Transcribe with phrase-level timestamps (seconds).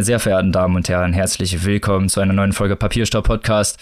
[0.00, 3.78] Meine sehr verehrten Damen und Herren, herzlich willkommen zu einer neuen Folge Papierstau Podcast.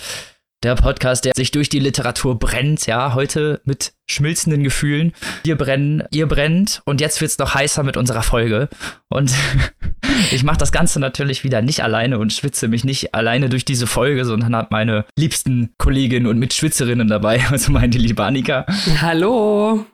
[0.65, 5.13] Der Podcast, der sich durch die Literatur brennt, ja, heute mit schmilzenden Gefühlen.
[5.45, 8.69] Wir brennen, ihr brennt und jetzt wird's noch heißer mit unserer Folge.
[9.09, 9.33] Und
[10.33, 13.87] ich mache das Ganze natürlich wieder nicht alleine und schwitze mich nicht alleine durch diese
[13.87, 18.67] Folge, sondern habe meine liebsten Kolleginnen und Mitschwitzerinnen dabei, also meine liebe Annika.
[19.01, 19.87] Hallo.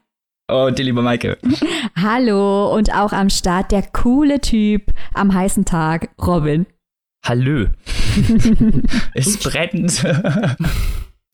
[0.47, 1.39] Und die liebe Maike.
[1.97, 6.67] Hallo und auch am Start der coole Typ am heißen Tag, Robin.
[7.25, 7.69] Hallö.
[9.15, 10.05] es brennt.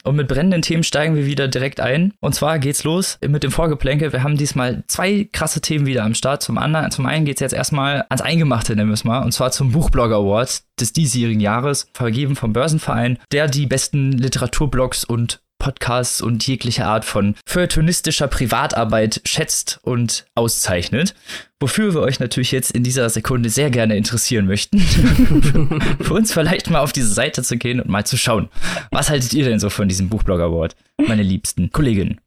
[0.02, 2.14] Und mit brennenden Themen steigen wir wieder direkt ein.
[2.20, 4.14] Und zwar geht's los mit dem Vorgeplänkel.
[4.14, 6.42] Wir haben diesmal zwei krasse Themen wieder am Start.
[6.42, 9.22] Zum anderen, zum einen geht's jetzt erstmal ans Eingemachte, nennen wir es mal.
[9.22, 15.04] Und zwar zum Buchblogger Award des diesjährigen Jahres, vergeben vom Börsenverein, der die besten Literaturblogs
[15.04, 21.14] und Podcasts und jegliche Art von feuilletonistischer Privatarbeit schätzt und auszeichnet.
[21.60, 24.80] Wofür wir euch natürlich jetzt in dieser Sekunde sehr gerne interessieren möchten.
[26.00, 28.48] Für uns vielleicht mal auf diese Seite zu gehen und mal zu schauen.
[28.90, 30.74] Was haltet ihr denn so von diesem Buchblog Award,
[31.06, 32.20] meine liebsten Kolleginnen?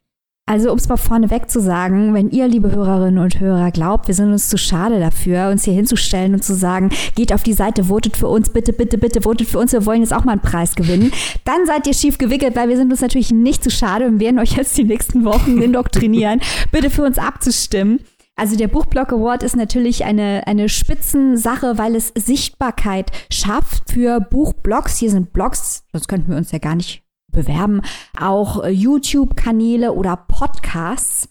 [0.46, 4.14] Also, um es mal vorneweg zu sagen, wenn ihr, liebe Hörerinnen und Hörer, glaubt, wir
[4.14, 7.86] sind uns zu schade dafür, uns hier hinzustellen und zu sagen, geht auf die Seite,
[7.86, 10.42] votet für uns, bitte, bitte, bitte, votet für uns, wir wollen jetzt auch mal einen
[10.42, 11.14] Preis gewinnen,
[11.46, 14.38] dann seid ihr schief gewickelt, weil wir sind uns natürlich nicht zu schade und werden
[14.38, 16.42] euch jetzt die nächsten Wochen indoktrinieren,
[16.74, 18.02] bitte für uns abzustimmen.
[18.36, 24.98] Also der Buchblock Award ist natürlich eine, eine Spitzensache, weil es Sichtbarkeit schafft für Buchblogs.
[24.98, 27.03] Hier sind Blogs, das könnten wir uns ja gar nicht
[27.34, 27.82] bewerben,
[28.20, 31.30] auch äh, YouTube-Kanäle oder Podcasts.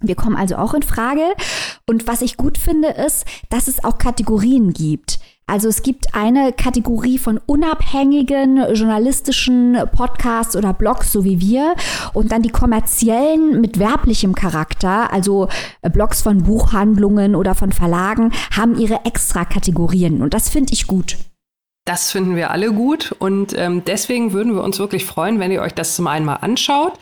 [0.00, 1.22] Wir kommen also auch in Frage.
[1.88, 5.18] Und was ich gut finde, ist, dass es auch Kategorien gibt.
[5.46, 11.74] Also es gibt eine Kategorie von unabhängigen journalistischen Podcasts oder Blogs, so wie wir,
[12.14, 15.48] und dann die kommerziellen mit werblichem Charakter, also
[15.82, 20.22] äh, Blogs von Buchhandlungen oder von Verlagen, haben ihre Extra-Kategorien.
[20.22, 21.18] Und das finde ich gut.
[21.86, 25.60] Das finden wir alle gut und ähm, deswegen würden wir uns wirklich freuen, wenn ihr
[25.60, 26.94] euch das zum einen mal anschaut.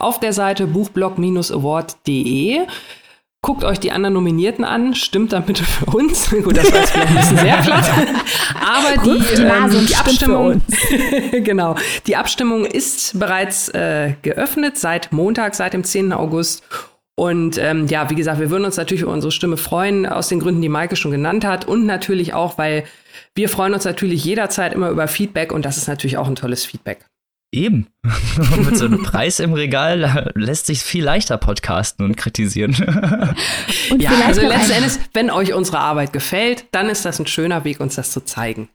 [0.00, 2.66] Auf der Seite buchblog-award.de.
[3.40, 6.28] Guckt euch die anderen Nominierten an, stimmt dann bitte für uns.
[6.30, 7.88] Gut, das war jetzt vielleicht ein bisschen sehr platt.
[8.60, 10.60] Aber die, ähm, die Abstimmung,
[11.44, 11.76] genau,
[12.08, 16.12] die Abstimmung ist bereits äh, geöffnet seit Montag, seit dem 10.
[16.12, 16.64] August.
[17.14, 20.40] Und ähm, ja, wie gesagt, wir würden uns natürlich über unsere Stimme freuen, aus den
[20.40, 21.64] Gründen, die Maike schon genannt hat.
[21.64, 22.82] Und natürlich auch, weil
[23.34, 26.64] wir freuen uns natürlich jederzeit immer über Feedback und das ist natürlich auch ein tolles
[26.64, 27.04] Feedback.
[27.52, 27.86] Eben.
[28.64, 32.74] Mit so einem Preis im Regal lässt sich viel leichter podcasten und kritisieren.
[33.90, 37.64] und ja, also letzten Endes, wenn euch unsere Arbeit gefällt, dann ist das ein schöner
[37.64, 38.68] Weg, uns das zu zeigen.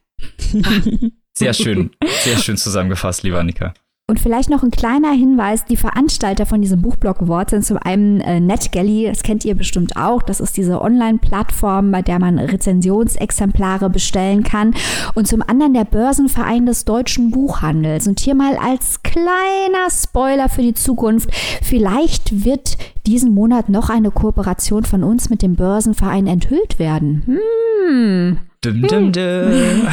[1.34, 1.90] Sehr schön,
[2.24, 3.72] sehr schön zusammengefasst, lieber Annika.
[4.12, 8.20] Und vielleicht noch ein kleiner Hinweis, die Veranstalter von diesem Buchblog Award sind zum einen
[8.20, 13.88] äh, NetGalley, das kennt ihr bestimmt auch, das ist diese Online-Plattform, bei der man Rezensionsexemplare
[13.88, 14.74] bestellen kann
[15.14, 18.06] und zum anderen der Börsenverein des deutschen Buchhandels.
[18.06, 21.30] Und hier mal als kleiner Spoiler für die Zukunft,
[21.62, 27.40] vielleicht wird diesen Monat noch eine Kooperation von uns mit dem Börsenverein enthüllt werden.
[27.88, 28.38] Hm.
[28.62, 29.88] Dum, dum, dum.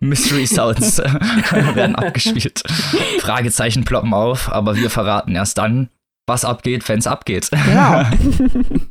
[0.00, 0.98] Mystery Sounds
[1.74, 2.62] werden abgespielt.
[3.20, 5.88] Fragezeichen ploppen auf, aber wir verraten erst dann,
[6.26, 7.50] was abgeht, wenn es abgeht.
[7.50, 8.04] Genau.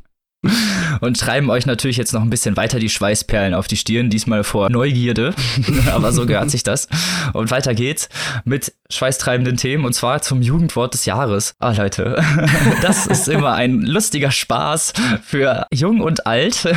[1.01, 4.43] und treiben euch natürlich jetzt noch ein bisschen weiter die Schweißperlen auf die Stirn, diesmal
[4.43, 5.33] vor Neugierde,
[5.91, 6.87] aber so gehört sich das.
[7.33, 8.09] Und weiter geht's
[8.43, 11.55] mit schweißtreibenden Themen und zwar zum Jugendwort des Jahres.
[11.59, 12.23] Ah Leute,
[12.81, 16.67] das ist immer ein lustiger Spaß für jung und alt.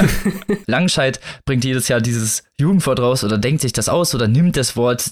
[0.66, 4.76] Langscheid bringt jedes Jahr dieses Jugendwort raus oder denkt sich das aus oder nimmt das
[4.76, 5.10] Wort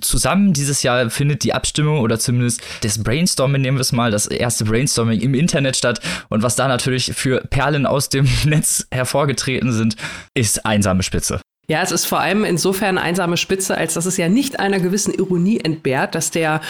[0.00, 0.54] zusammen.
[0.54, 4.64] Dieses Jahr findet die Abstimmung oder zumindest das Brainstorming, nehmen wir es mal, das erste
[4.64, 6.00] Brainstorming im Internet statt.
[6.28, 9.96] Und was da natürlich für Perlen aus dem Netz hervorgetreten sind,
[10.34, 11.40] ist einsame Spitze.
[11.68, 15.12] Ja, es ist vor allem insofern einsame Spitze, als dass es ja nicht einer gewissen
[15.12, 16.60] Ironie entbehrt, dass der,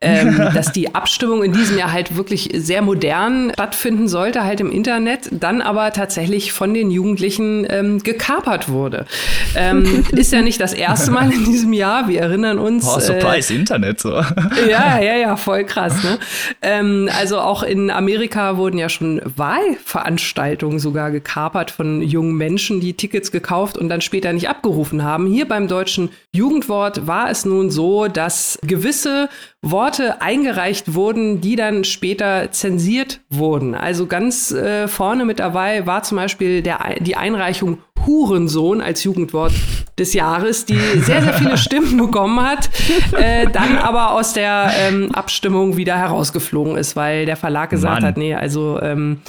[0.00, 4.72] ähm, dass die Abstimmung in diesem Jahr halt wirklich sehr modern stattfinden sollte, halt im
[4.72, 9.06] Internet, dann aber tatsächlich von den Jugendlichen ähm, gekapert wurde.
[9.54, 12.08] Ähm, ist ja nicht das erste Mal in diesem Jahr.
[12.08, 12.84] Wir erinnern uns.
[12.86, 14.10] Oh, Surprise, äh, Internet so.
[14.68, 16.02] Ja, ja, ja, voll krass.
[16.02, 16.18] Ne?
[16.60, 22.94] Ähm, also auch in Amerika wurden ja schon Wahlveranstaltungen sogar gekapert von jungen Menschen, die
[22.94, 25.26] Tickets gekauft und dann später nicht nicht abgerufen haben.
[25.26, 29.28] Hier beim deutschen Jugendwort war es nun so, dass gewisse
[29.62, 33.74] Worte eingereicht wurden, die dann später zensiert wurden.
[33.74, 39.52] Also ganz äh, vorne mit dabei war zum Beispiel der, die Einreichung Hurensohn als Jugendwort
[39.98, 42.70] des Jahres, die sehr, sehr viele Stimmen bekommen hat,
[43.12, 48.04] äh, dann aber aus der ähm, Abstimmung wieder herausgeflogen ist, weil der Verlag gesagt Mann.
[48.04, 49.20] hat, nee, also ähm,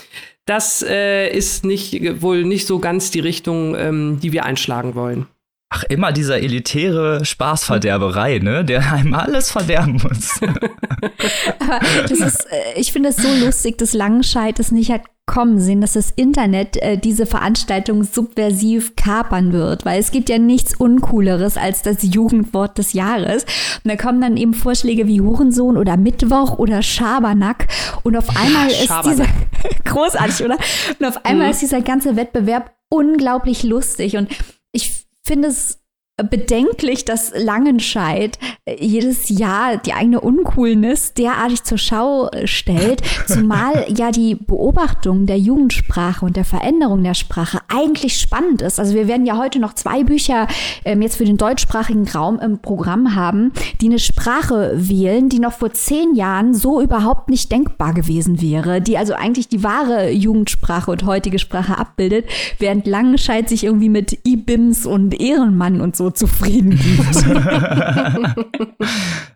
[0.45, 5.27] das äh, ist nicht, wohl nicht so ganz die Richtung, ähm, die wir einschlagen wollen.
[5.73, 8.65] Ach, immer dieser elitäre Spaßverderberei, ne?
[8.65, 10.41] Der einem alles verderben muss.
[11.59, 11.79] Aber
[12.09, 15.79] das ist, äh, ich finde es so lustig, dass Langenscheid es nicht hat kommen sehen,
[15.79, 21.55] dass das Internet äh, diese Veranstaltung subversiv kapern wird, weil es gibt ja nichts Uncooleres
[21.55, 23.45] als das Jugendwort des Jahres.
[23.83, 27.67] Und da kommen dann eben Vorschläge wie Hurensohn oder Mittwoch oder Schabernack
[28.03, 29.27] und auf einmal ist dieser
[29.85, 30.57] großartig, oder?
[30.99, 31.51] Und auf einmal mhm.
[31.53, 34.27] ist dieser ganze Wettbewerb unglaublich lustig und
[34.73, 35.80] ich finde es
[36.17, 43.85] bedenklich, dass Langenscheid äh, jedes Jahr die eigene Uncoolness derartig zur Schau äh, stellt, zumal
[43.95, 48.79] ja die Beobachtung der Jugendsprache und der Veränderung der Sprache eigentlich spannend ist.
[48.79, 50.47] Also wir werden ja heute noch zwei Bücher
[50.85, 55.53] ähm, jetzt für den deutschsprachigen Raum im Programm haben, die eine Sprache wählen, die noch
[55.53, 60.91] vor zehn Jahren so überhaupt nicht denkbar gewesen wäre, die also eigentlich die wahre Jugendsprache
[60.91, 62.25] und heutige Sprache abbildet,
[62.59, 67.15] während Langenscheid sich irgendwie mit IBIMS und Ehrenmann und so zufrieden gibt.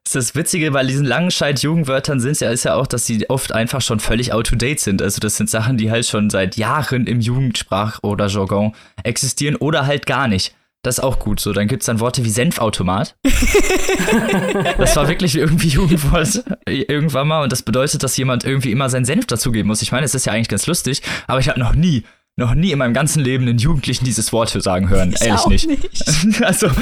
[0.03, 3.29] das ist das Witzige bei diesen langenscheid Jugendwörtern sind ja, ist ja auch, dass sie
[3.29, 5.01] oft einfach schon völlig out-to-date sind.
[5.01, 8.73] Also das sind Sachen, die halt schon seit Jahren im Jugendsprach- oder Jargon
[9.03, 10.55] existieren oder halt gar nicht.
[10.85, 11.51] Das ist auch gut so.
[11.51, 13.15] Dann gibt es dann Worte wie Senfautomat.
[14.77, 19.05] das war wirklich irgendwie Jugendwort irgendwann mal und das bedeutet, dass jemand irgendwie immer seinen
[19.05, 19.81] Senf dazugeben muss.
[19.81, 22.03] Ich meine, es ist ja eigentlich ganz lustig, aber ich habe noch nie
[22.37, 25.13] noch nie in meinem ganzen Leben einen Jugendlichen dieses Wort sagen hören.
[25.15, 25.83] Ich Ehrlich nicht.
[26.25, 26.43] nicht.
[26.43, 26.69] also.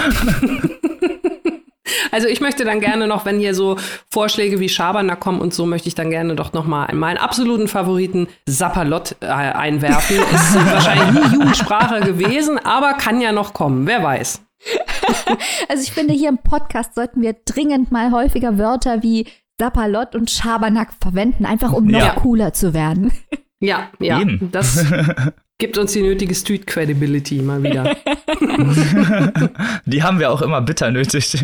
[2.12, 3.78] Also ich möchte dann gerne noch, wenn hier so
[4.10, 7.68] Vorschläge wie Schabernack kommen und so, möchte ich dann gerne doch noch mal meinen absoluten
[7.68, 10.18] Favoriten Sapperlot äh, einwerfen.
[10.34, 13.88] Ist wahrscheinlich nie Jugendsprache gewesen, aber kann ja noch kommen.
[13.88, 14.42] Wer weiß.
[15.68, 19.28] Also ich finde, hier im Podcast sollten wir dringend mal häufiger Wörter wie
[19.60, 22.14] Sapperlot und Schabernack verwenden, einfach um noch ja.
[22.14, 23.12] cooler zu werden.
[23.60, 24.20] Ja, ja.
[24.20, 24.50] Eben.
[24.52, 24.86] Das
[25.60, 27.96] gibt uns die nötige Street Credibility mal wieder.
[29.86, 31.44] die haben wir auch immer bitter nötig.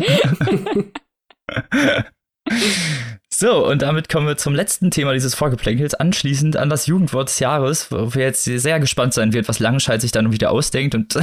[3.42, 7.38] So, und damit kommen wir zum letzten Thema dieses Vorgeplänkels, anschließend an das Jugendwort des
[7.38, 11.18] Jahres, wo wir jetzt sehr gespannt sein wird, was Langenscheid sich dann wieder ausdenkt und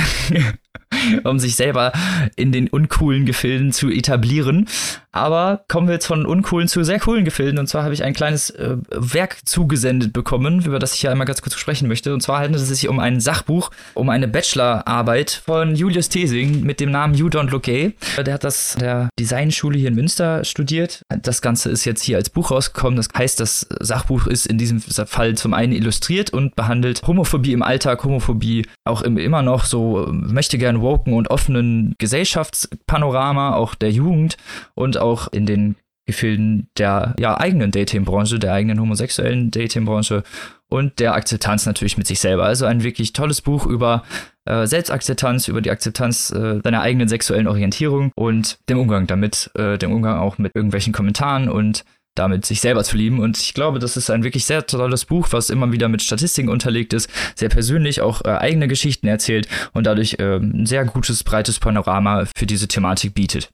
[1.24, 1.92] um sich selber
[2.36, 4.68] in den uncoolen Gefilden zu etablieren.
[5.12, 7.58] Aber kommen wir jetzt von uncoolen zu sehr coolen Gefilden.
[7.60, 11.26] Und zwar habe ich ein kleines äh, Werk zugesendet bekommen, über das ich hier einmal
[11.26, 12.14] ganz kurz sprechen möchte.
[12.14, 16.80] Und zwar handelt es sich um ein Sachbuch, um eine Bachelorarbeit von Julius Thesing mit
[16.80, 17.96] dem Namen You Don't Look Gay.
[18.24, 21.02] Der hat das der Designschule hier in Münster studiert.
[21.10, 22.98] Das Ganze ist jetzt hier als Buch rausgekommen.
[22.98, 27.62] Das heißt, das Sachbuch ist in diesem Fall zum einen illustriert und behandelt Homophobie im
[27.62, 33.92] Alltag, Homophobie auch im, immer noch so möchte gern woken und offenen Gesellschaftspanorama, auch der
[33.92, 34.38] Jugend
[34.74, 35.76] und auch in den
[36.08, 40.24] Gefilden der ja, eigenen Dating-Branche, der eigenen homosexuellen Dating-Branche
[40.70, 42.46] und der Akzeptanz natürlich mit sich selber.
[42.46, 44.04] Also ein wirklich tolles Buch über
[44.46, 49.78] äh, Selbstakzeptanz, über die Akzeptanz äh, deiner eigenen sexuellen Orientierung und dem Umgang damit, äh,
[49.78, 51.84] dem Umgang auch mit irgendwelchen Kommentaren und
[52.20, 53.20] damit sich selber zu lieben.
[53.20, 56.50] Und ich glaube, das ist ein wirklich sehr tolles Buch, was immer wieder mit Statistiken
[56.50, 61.24] unterlegt ist, sehr persönlich auch äh, eigene Geschichten erzählt und dadurch äh, ein sehr gutes,
[61.24, 63.50] breites Panorama für diese Thematik bietet.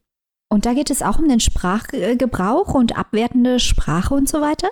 [0.50, 4.70] Und da geht es auch um den Sprachgebrauch und abwertende Sprache und so weiter?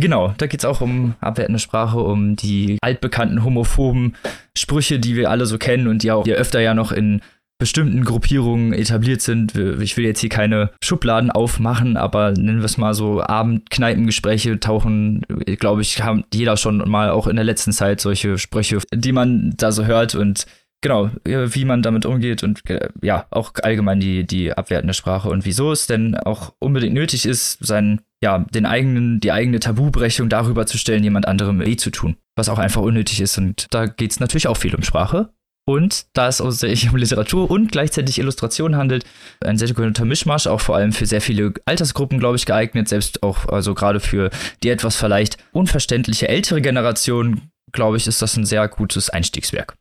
[0.00, 4.16] Genau, da geht es auch um abwertende Sprache, um die altbekannten homophoben
[4.58, 7.20] Sprüche, die wir alle so kennen und die auch hier öfter ja noch in
[7.62, 9.54] bestimmten Gruppierungen etabliert sind.
[9.54, 15.22] Ich will jetzt hier keine Schubladen aufmachen, aber nennen wir es mal so Abendkneipengespräche tauchen,
[15.60, 19.54] glaube ich, haben jeder schon mal auch in der letzten Zeit solche Sprüche, die man
[19.56, 20.46] da so hört und
[20.80, 22.62] genau, wie man damit umgeht und
[23.00, 27.64] ja, auch allgemein die, die abwertende Sprache und wieso es denn auch unbedingt nötig ist,
[27.64, 32.16] seinen, ja, den eigenen, die eigene Tabubrechung darüber zu stellen, jemand anderem weh zu tun.
[32.34, 33.38] Was auch einfach unnötig ist.
[33.38, 35.30] Und da geht es natürlich auch viel um Sprache.
[35.64, 39.04] Und da es sich um Literatur und gleichzeitig Illustration handelt,
[39.40, 43.22] ein sehr guter Mischmasch, auch vor allem für sehr viele Altersgruppen, glaube ich, geeignet, selbst
[43.22, 44.30] auch, also gerade für
[44.62, 47.42] die etwas vielleicht unverständliche ältere Generation,
[47.72, 49.76] glaube ich, ist das ein sehr gutes Einstiegswerk.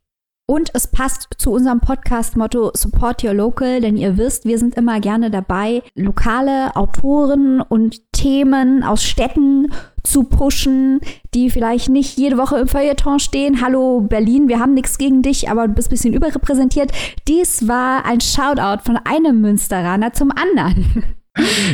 [0.51, 4.99] Und es passt zu unserem Podcast-Motto Support Your Local, denn ihr wisst, wir sind immer
[4.99, 9.71] gerne dabei, lokale Autoren und Themen aus Städten
[10.03, 10.99] zu pushen,
[11.33, 13.61] die vielleicht nicht jede Woche im Feuilleton stehen.
[13.61, 16.91] Hallo Berlin, wir haben nichts gegen dich, aber du bist ein bisschen überrepräsentiert.
[17.29, 21.15] Dies war ein Shoutout von einem Münsteraner zum anderen.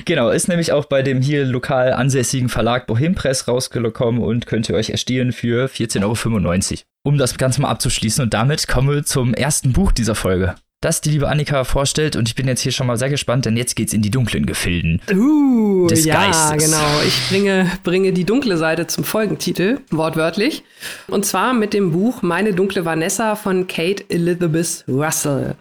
[0.05, 4.75] Genau, ist nämlich auch bei dem hier lokal ansässigen Verlag Bohempress rausgekommen und könnt ihr
[4.75, 6.81] euch erstehen für 14,95 Euro.
[7.03, 10.55] Um das Ganze mal abzuschließen und damit kommen wir zum ersten Buch dieser Folge.
[10.81, 12.15] das die liebe Annika vorstellt.
[12.15, 14.45] Und ich bin jetzt hier schon mal sehr gespannt, denn jetzt geht's in die dunklen
[14.45, 15.01] Gefilden.
[15.11, 16.65] Uh, des ja, Geistes.
[16.65, 17.01] genau.
[17.05, 20.63] Ich bringe, bringe die dunkle Seite zum Folgentitel, wortwörtlich.
[21.07, 25.55] Und zwar mit dem Buch Meine dunkle Vanessa von Kate Elizabeth Russell.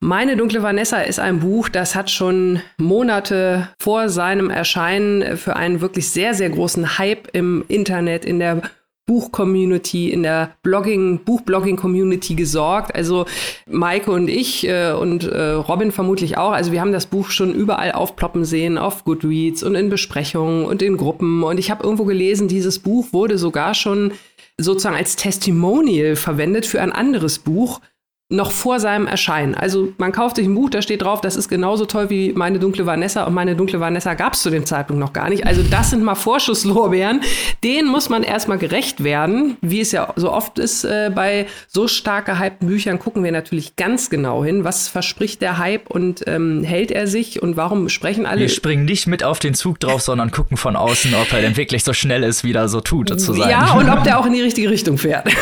[0.00, 5.80] Meine dunkle Vanessa ist ein Buch, das hat schon Monate vor seinem Erscheinen für einen
[5.80, 8.62] wirklich sehr, sehr großen Hype im Internet, in der
[9.06, 12.94] Buch-Community, in der Blogging, Buchblogging-Community gesorgt.
[12.94, 13.24] Also
[13.66, 16.50] Maike und ich äh, und äh, Robin vermutlich auch.
[16.50, 20.82] Also wir haben das Buch schon überall aufploppen sehen, auf Goodreads und in Besprechungen und
[20.82, 21.44] in Gruppen.
[21.44, 24.12] Und ich habe irgendwo gelesen, dieses Buch wurde sogar schon
[24.58, 27.80] sozusagen als Testimonial verwendet für ein anderes Buch,
[28.28, 29.54] noch vor seinem Erscheinen.
[29.54, 32.58] Also man kauft sich ein Buch, da steht drauf, das ist genauso toll wie meine
[32.58, 35.46] dunkle Vanessa und meine dunkle Vanessa gab es zu dem Zeitpunkt noch gar nicht.
[35.46, 37.20] Also das sind mal Vorschusslorbeeren.
[37.62, 39.56] Denen muss man erstmal gerecht werden.
[39.60, 43.76] Wie es ja so oft ist äh, bei so stark gehypten Büchern, gucken wir natürlich
[43.76, 48.26] ganz genau hin, was verspricht der Hype und ähm, hält er sich und warum sprechen
[48.26, 48.40] alle.
[48.40, 51.56] Wir springen nicht mit auf den Zug drauf, sondern gucken von außen, ob er denn
[51.56, 53.50] wirklich so schnell ist, wie er so tut, zu sein.
[53.50, 55.28] Ja, und ob der auch in die richtige Richtung fährt.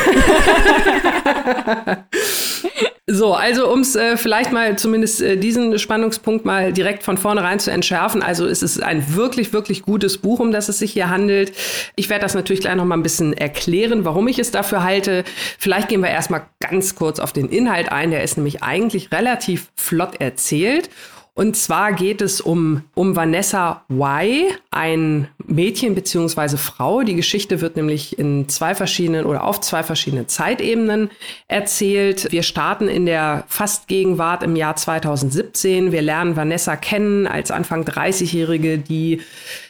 [3.07, 7.59] So, also um es äh, vielleicht mal zumindest äh, diesen Spannungspunkt mal direkt von vornherein
[7.59, 8.23] zu entschärfen.
[8.23, 11.53] Also es ist ein wirklich, wirklich gutes Buch, um das es sich hier handelt.
[11.95, 15.23] Ich werde das natürlich gleich noch mal ein bisschen erklären, warum ich es dafür halte.
[15.59, 18.09] Vielleicht gehen wir erstmal ganz kurz auf den Inhalt ein.
[18.09, 20.89] Der ist nämlich eigentlich relativ flott erzählt.
[21.37, 27.01] Und zwar geht es um, um Vanessa Y, ein Mädchen beziehungsweise Frau.
[27.01, 31.09] Die Geschichte wird nämlich in zwei verschiedenen oder auf zwei verschiedenen Zeitebenen
[31.49, 32.31] erzählt.
[32.31, 35.91] Wir starten in der Fastgegenwart im Jahr 2017.
[35.91, 39.19] Wir lernen Vanessa kennen als Anfang 30-Jährige, die,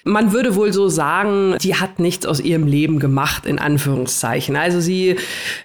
[0.03, 4.55] man würde wohl so sagen, die hat nichts aus ihrem Leben gemacht, in Anführungszeichen.
[4.55, 5.15] Also sie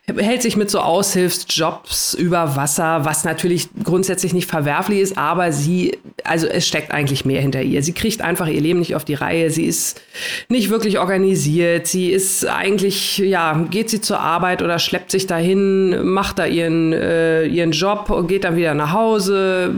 [0.07, 5.90] hält sich mit so Aushilfsjobs über Wasser, was natürlich grundsätzlich nicht verwerflich ist, aber sie
[6.25, 7.83] also es steckt eigentlich mehr hinter ihr.
[7.83, 9.51] Sie kriegt einfach ihr Leben nicht auf die Reihe.
[9.51, 10.01] Sie ist
[10.49, 11.87] nicht wirklich organisiert.
[11.87, 16.93] Sie ist eigentlich, ja, geht sie zur Arbeit oder schleppt sich dahin, macht da ihren,
[16.93, 19.75] äh, ihren Job und geht dann wieder nach Hause,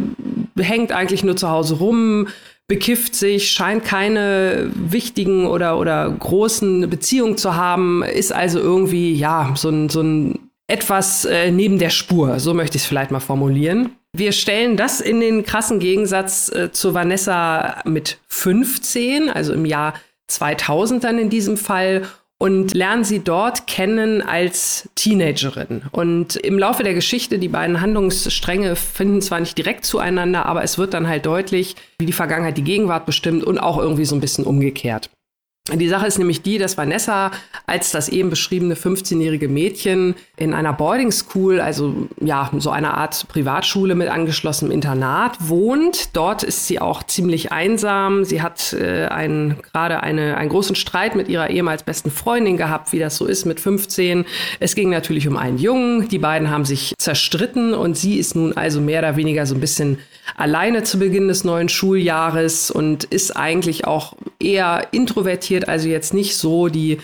[0.58, 2.28] hängt eigentlich nur zu Hause rum,
[2.68, 9.52] bekifft sich, scheint keine wichtigen oder, oder großen Beziehungen zu haben, ist also irgendwie, ja,
[9.56, 10.38] so ein, so ein
[10.68, 13.90] etwas äh, neben der Spur, so möchte ich es vielleicht mal formulieren.
[14.14, 19.94] Wir stellen das in den krassen Gegensatz äh, zu Vanessa mit 15, also im Jahr
[20.26, 22.02] 2000 dann in diesem Fall
[22.38, 25.82] und lernen sie dort kennen als Teenagerin.
[25.92, 30.76] Und im Laufe der Geschichte, die beiden Handlungsstränge finden zwar nicht direkt zueinander, aber es
[30.76, 34.20] wird dann halt deutlich, wie die Vergangenheit die Gegenwart bestimmt und auch irgendwie so ein
[34.20, 35.08] bisschen umgekehrt.
[35.70, 37.30] Die Sache ist nämlich die, dass Vanessa
[37.66, 43.28] als das eben beschriebene 15-jährige Mädchen in einer Boarding School, also ja, so einer Art
[43.28, 46.16] Privatschule mit angeschlossenem Internat wohnt.
[46.16, 48.24] Dort ist sie auch ziemlich einsam.
[48.24, 52.92] Sie hat äh, einen, gerade eine, einen großen Streit mit ihrer ehemals besten Freundin gehabt,
[52.92, 54.24] wie das so ist mit 15.
[54.58, 56.08] Es ging natürlich um einen Jungen.
[56.08, 59.60] Die beiden haben sich zerstritten und sie ist nun also mehr oder weniger so ein
[59.60, 59.98] bisschen
[60.36, 66.36] alleine zu Beginn des neuen Schuljahres und ist eigentlich auch eher introvertiert, also jetzt nicht
[66.36, 66.98] so die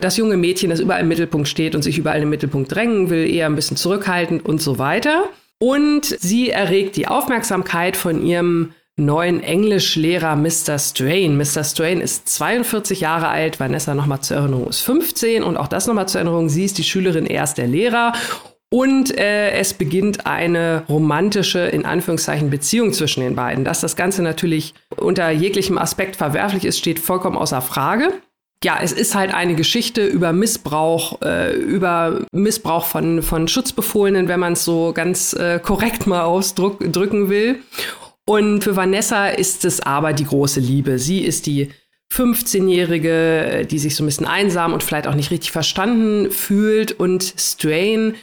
[0.00, 3.28] das junge Mädchen, das überall im Mittelpunkt steht und sich überall im Mittelpunkt drängen will,
[3.32, 5.24] eher ein bisschen zurückhaltend und so weiter.
[5.58, 10.78] Und sie erregt die Aufmerksamkeit von ihrem neuen Englischlehrer Mr.
[10.78, 11.36] Strain.
[11.36, 11.64] Mr.
[11.64, 16.08] Strain ist 42 Jahre alt, Vanessa nochmal zur Erinnerung ist 15 und auch das nochmal
[16.08, 18.12] zur Erinnerung, sie ist die Schülerin, er ist der Lehrer
[18.74, 23.64] und äh, es beginnt eine romantische, in Anführungszeichen, Beziehung zwischen den beiden.
[23.64, 28.08] Dass das Ganze natürlich unter jeglichem Aspekt verwerflich ist, steht vollkommen außer Frage.
[28.64, 34.40] Ja, es ist halt eine Geschichte über Missbrauch, äh, über Missbrauch von, von Schutzbefohlenen, wenn
[34.40, 37.60] man es so ganz äh, korrekt mal ausdrücken will.
[38.26, 40.98] Und für Vanessa ist es aber die große Liebe.
[40.98, 41.70] Sie ist die
[42.12, 46.90] 15-Jährige, die sich so ein bisschen einsam und vielleicht auch nicht richtig verstanden fühlt.
[46.98, 48.16] Und Strain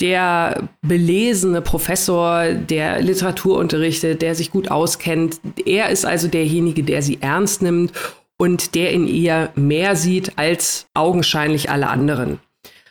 [0.00, 5.40] der belesene Professor, der Literatur unterrichtet, der sich gut auskennt.
[5.64, 7.92] Er ist also derjenige, der sie ernst nimmt
[8.38, 12.40] und der in ihr mehr sieht als augenscheinlich alle anderen.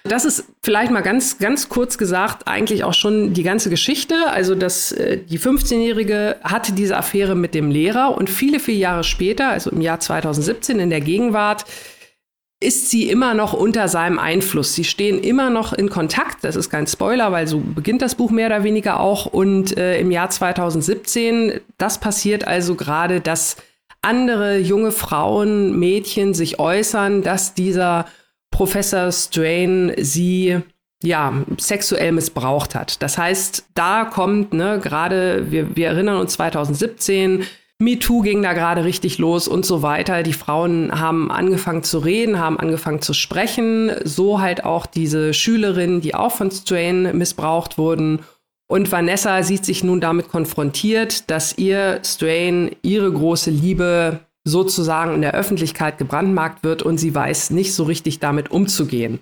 [0.04, 4.16] Das ist vielleicht mal ganz, ganz kurz gesagt eigentlich auch schon die ganze Geschichte.
[4.32, 9.04] Also, dass äh, die 15-Jährige hatte diese Affäre mit dem Lehrer und viele, viele Jahre
[9.04, 11.66] später, also im Jahr 2017 in der Gegenwart,
[12.62, 14.76] ist sie immer noch unter seinem Einfluss.
[14.76, 16.44] Sie stehen immer noch in Kontakt.
[16.44, 19.26] Das ist kein Spoiler, weil so beginnt das Buch mehr oder weniger auch.
[19.26, 23.58] Und äh, im Jahr 2017, das passiert also gerade, dass
[24.04, 28.06] andere junge Frauen, Mädchen sich äußern, dass dieser
[28.52, 30.60] Professor Strain sie
[31.04, 33.02] ja, sexuell missbraucht hat.
[33.02, 37.44] Das heißt, da kommt, ne, gerade, wir, wir erinnern uns 2017,
[37.82, 40.22] MeToo ging da gerade richtig los und so weiter.
[40.22, 43.92] Die Frauen haben angefangen zu reden, haben angefangen zu sprechen.
[44.04, 48.20] So halt auch diese Schülerinnen, die auch von Strain missbraucht wurden.
[48.68, 55.22] Und Vanessa sieht sich nun damit konfrontiert, dass ihr Strain ihre große Liebe sozusagen in
[55.22, 59.20] der Öffentlichkeit gebrandmarkt wird und sie weiß nicht so richtig damit umzugehen.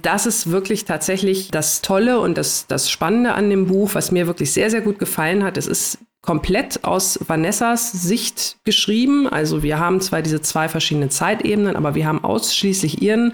[0.00, 4.28] Das ist wirklich tatsächlich das Tolle und das, das Spannende an dem Buch, was mir
[4.28, 5.56] wirklich sehr, sehr gut gefallen hat.
[5.56, 9.26] Es ist komplett aus Vanessas Sicht geschrieben.
[9.28, 13.32] Also wir haben zwar diese zwei verschiedenen Zeitebenen, aber wir haben ausschließlich ihren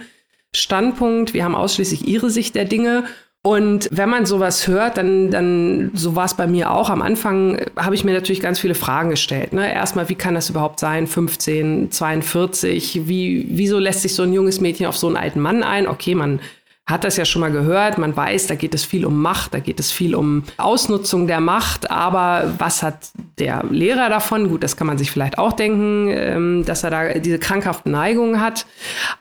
[0.54, 3.04] Standpunkt, wir haben ausschließlich ihre Sicht der Dinge.
[3.44, 6.90] Und wenn man sowas hört, dann, dann so war es bei mir auch.
[6.90, 9.52] Am Anfang habe ich mir natürlich ganz viele Fragen gestellt.
[9.52, 9.72] Ne?
[9.72, 11.08] Erstmal, wie kann das überhaupt sein?
[11.08, 15.64] 15, 42, wie, wieso lässt sich so ein junges Mädchen auf so einen alten Mann
[15.64, 15.88] ein?
[15.88, 16.38] Okay, man
[16.84, 17.98] hat das ja schon mal gehört.
[17.98, 21.40] Man weiß, da geht es viel um Macht, da geht es viel um Ausnutzung der
[21.40, 21.90] Macht.
[21.90, 24.48] Aber was hat der Lehrer davon?
[24.48, 28.40] Gut, das kann man sich vielleicht auch denken, ähm, dass er da diese krankhaften Neigungen
[28.40, 28.66] hat.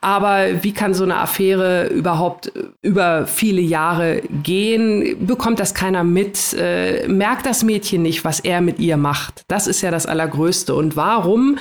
[0.02, 2.52] Aber wie kann so eine Affäre überhaupt
[2.82, 5.26] über viele Jahre gehen?
[5.26, 6.54] Bekommt das keiner mit?
[6.54, 9.44] Äh, merkt das Mädchen nicht, was er mit ihr macht?
[9.48, 10.74] Das ist ja das Allergrößte.
[10.74, 11.60] Und warum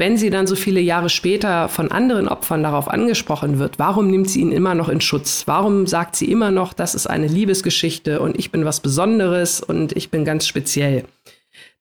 [0.00, 4.30] wenn sie dann so viele Jahre später von anderen Opfern darauf angesprochen wird, warum nimmt
[4.30, 5.42] sie ihn immer noch in Schutz?
[5.44, 9.94] Warum sagt sie immer noch, das ist eine Liebesgeschichte und ich bin was Besonderes und
[9.94, 11.04] ich bin ganz speziell?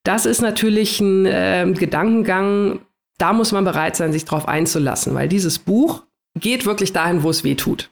[0.04, 2.82] Das ist natürlich ein äh, Gedankengang,
[3.18, 6.04] da muss man bereit sein, sich darauf einzulassen, weil dieses Buch
[6.38, 7.90] geht wirklich dahin, wo es weh tut.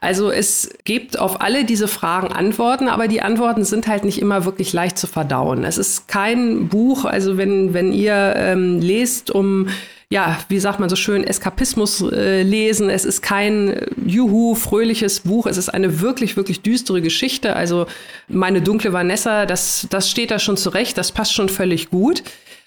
[0.00, 4.44] Also es gibt auf alle diese Fragen Antworten, aber die Antworten sind halt nicht immer
[4.44, 5.64] wirklich leicht zu verdauen.
[5.64, 9.68] Es ist kein Buch, also wenn, wenn ihr ähm, lest, um
[10.08, 12.90] ja, wie sagt man so schön, Eskapismus äh, lesen.
[12.90, 15.46] Es ist kein äh, juhu, fröhliches Buch.
[15.46, 17.56] Es ist eine wirklich, wirklich düstere Geschichte.
[17.56, 17.86] Also
[18.28, 20.96] meine dunkle Vanessa, das, das steht da schon zurecht.
[20.96, 22.22] Das passt schon völlig gut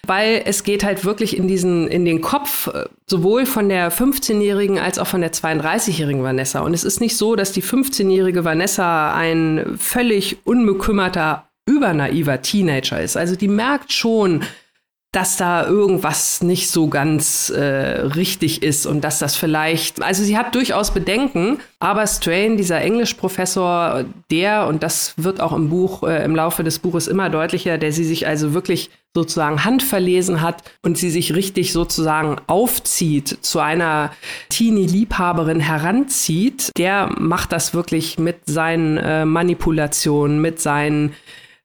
[0.06, 4.78] weil es geht halt wirklich in diesen, in den Kopf, äh, sowohl von der 15-jährigen
[4.78, 6.60] als auch von der 32-jährigen Vanessa.
[6.60, 13.16] Und es ist nicht so, dass die 15-jährige Vanessa ein völlig unbekümmerter, übernaiver Teenager ist.
[13.16, 14.42] Also die merkt schon,
[15.12, 20.38] dass da irgendwas nicht so ganz äh, richtig ist und dass das vielleicht, also sie
[20.38, 26.24] hat durchaus Bedenken, aber Strain, dieser Englischprofessor, der, und das wird auch im Buch, äh,
[26.24, 30.96] im Laufe des Buches immer deutlicher, der sie sich also wirklich sozusagen handverlesen hat und
[30.96, 34.12] sie sich richtig sozusagen aufzieht, zu einer
[34.50, 41.14] Teenie-Liebhaberin heranzieht, der macht das wirklich mit seinen äh, Manipulationen, mit seinen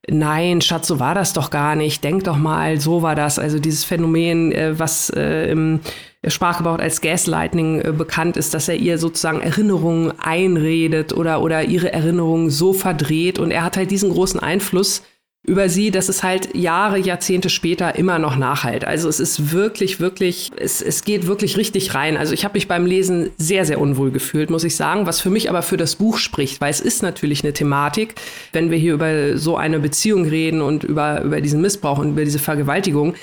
[0.08, 3.38] nein, Schatz, so war das doch gar nicht, denk doch mal, so war das.
[3.38, 5.80] Also dieses Phänomen, äh, was äh, im
[6.26, 11.92] Sprachgebrauch als Gaslighting äh, bekannt ist, dass er ihr sozusagen Erinnerungen einredet oder, oder ihre
[11.92, 13.38] Erinnerungen so verdreht.
[13.38, 15.02] Und er hat halt diesen großen Einfluss
[15.46, 18.84] über sie, dass es halt Jahre, Jahrzehnte später immer noch nachhalt.
[18.84, 22.16] Also es ist wirklich, wirklich, es, es geht wirklich richtig rein.
[22.16, 25.30] Also ich habe mich beim Lesen sehr, sehr unwohl gefühlt, muss ich sagen, was für
[25.30, 28.16] mich aber für das Buch spricht, weil es ist natürlich eine Thematik,
[28.52, 32.24] wenn wir hier über so eine Beziehung reden und über, über diesen Missbrauch und über
[32.24, 33.14] diese Vergewaltigung,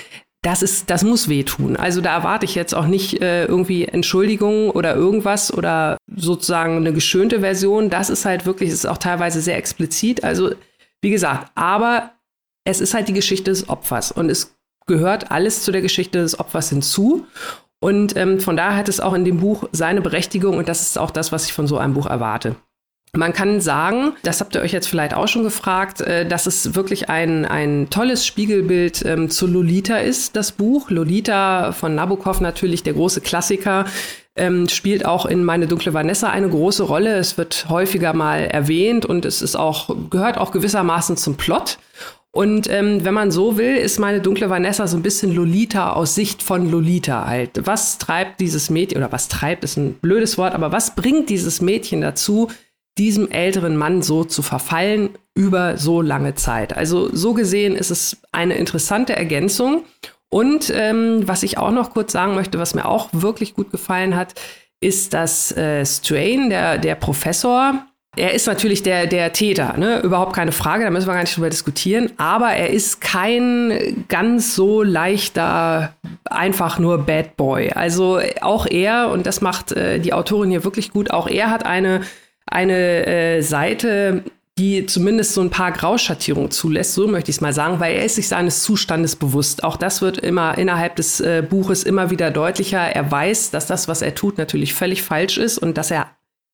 [0.43, 1.77] das ist, das muss wehtun.
[1.77, 6.91] Also da erwarte ich jetzt auch nicht äh, irgendwie Entschuldigung oder irgendwas oder sozusagen eine
[6.91, 7.89] geschönte Version.
[7.89, 10.25] Das ist halt wirklich, ist auch teilweise sehr explizit.
[10.25, 10.51] Also
[11.03, 12.13] wie gesagt, aber
[12.65, 14.55] es ist halt die Geschichte des Opfers und es
[14.87, 17.27] gehört alles zu der Geschichte des Opfers hinzu.
[17.81, 20.97] Und ähm, von daher hat es auch in dem Buch seine Berechtigung und das ist
[20.97, 22.55] auch das, was ich von so einem Buch erwarte.
[23.15, 26.73] Man kann sagen, das habt ihr euch jetzt vielleicht auch schon gefragt, äh, dass es
[26.73, 30.89] wirklich ein, ein tolles Spiegelbild ähm, zu Lolita ist, das Buch.
[30.89, 33.85] Lolita von Nabokov natürlich, der große Klassiker,
[34.35, 37.15] ähm, spielt auch in Meine dunkle Vanessa eine große Rolle.
[37.17, 41.77] Es wird häufiger mal erwähnt und es ist auch, gehört auch gewissermaßen zum Plot.
[42.31, 46.15] Und ähm, wenn man so will, ist meine dunkle Vanessa so ein bisschen Lolita aus
[46.15, 47.67] Sicht von Lolita halt.
[47.67, 51.61] Was treibt dieses Mädchen, oder was treibt, ist ein blödes Wort, aber was bringt dieses
[51.61, 52.49] Mädchen dazu,
[52.97, 56.75] diesem älteren Mann so zu verfallen über so lange Zeit?
[56.75, 59.83] Also so gesehen ist es eine interessante Ergänzung.
[60.29, 64.15] Und ähm, was ich auch noch kurz sagen möchte, was mir auch wirklich gut gefallen
[64.15, 64.33] hat,
[64.81, 69.99] ist, dass äh, Strain, der, der Professor, er ist natürlich der, der Täter, ne?
[70.01, 74.55] überhaupt keine Frage, da müssen wir gar nicht drüber diskutieren, aber er ist kein ganz
[74.55, 75.93] so leichter,
[76.25, 77.71] einfach nur Bad Boy.
[77.71, 81.65] Also auch er, und das macht äh, die Autorin hier wirklich gut, auch er hat
[81.65, 82.01] eine,
[82.45, 84.23] eine äh, Seite,
[84.57, 88.05] die zumindest so ein paar Grauschattierungen zulässt, so möchte ich es mal sagen, weil er
[88.05, 89.63] ist sich seines Zustandes bewusst.
[89.63, 92.79] Auch das wird immer innerhalb des äh, Buches immer wieder deutlicher.
[92.79, 96.11] Er weiß, dass das, was er tut, natürlich völlig falsch ist und dass er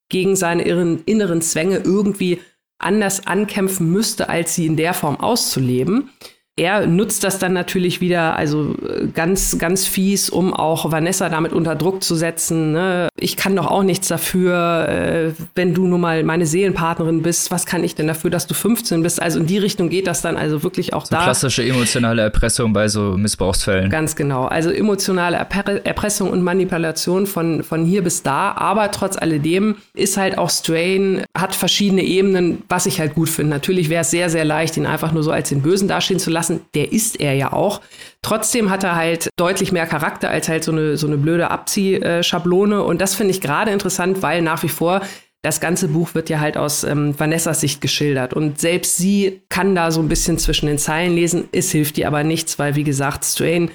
[0.08, 2.40] gegen seine inneren Zwänge irgendwie
[2.78, 6.10] anders ankämpfen müsste, als sie in der Form auszuleben
[6.60, 11.54] er nutzt das dann natürlich wieder, also äh, ganz, ganz fies, um auch Vanessa damit
[11.54, 12.74] unter Druck zu setzen.
[12.74, 13.08] Ne?
[13.18, 17.50] Ich kann doch auch nichts dafür, äh, wenn du nun mal meine Seelenpartnerin bist.
[17.50, 19.22] Was kann ich denn dafür, dass du 15 bist?
[19.22, 21.24] Also in die Richtung geht das dann also wirklich auch so da.
[21.24, 23.90] Klassische emotionale Erpressung bei so Missbrauchsfällen.
[23.90, 24.46] Ganz genau.
[24.46, 28.52] Also emotionale Erpre Erpressung und Manipulation von, von hier bis da.
[28.52, 33.52] Aber trotz alledem ist halt auch Strain, hat verschiedene Ebenen, was ich halt gut finde.
[33.52, 36.30] Natürlich wäre es sehr, sehr leicht, ihn einfach nur so als den Bösen dastehen zu
[36.30, 36.66] lassen lassen.
[36.74, 37.82] Der ist er ja auch.
[38.22, 42.84] Trotzdem hat er halt deutlich mehr Charakter als halt so eine, so eine blöde Abziehschablone.
[42.84, 45.02] Und das finde ich gerade interessant, weil nach wie vor
[45.42, 48.34] das ganze Buch wird ja halt aus ähm, Vanessas Sicht geschildert.
[48.34, 51.48] Und selbst sie kann da so ein bisschen zwischen den Zeilen lesen.
[51.54, 53.72] Es hilft ihr aber nichts, weil, wie gesagt, Strain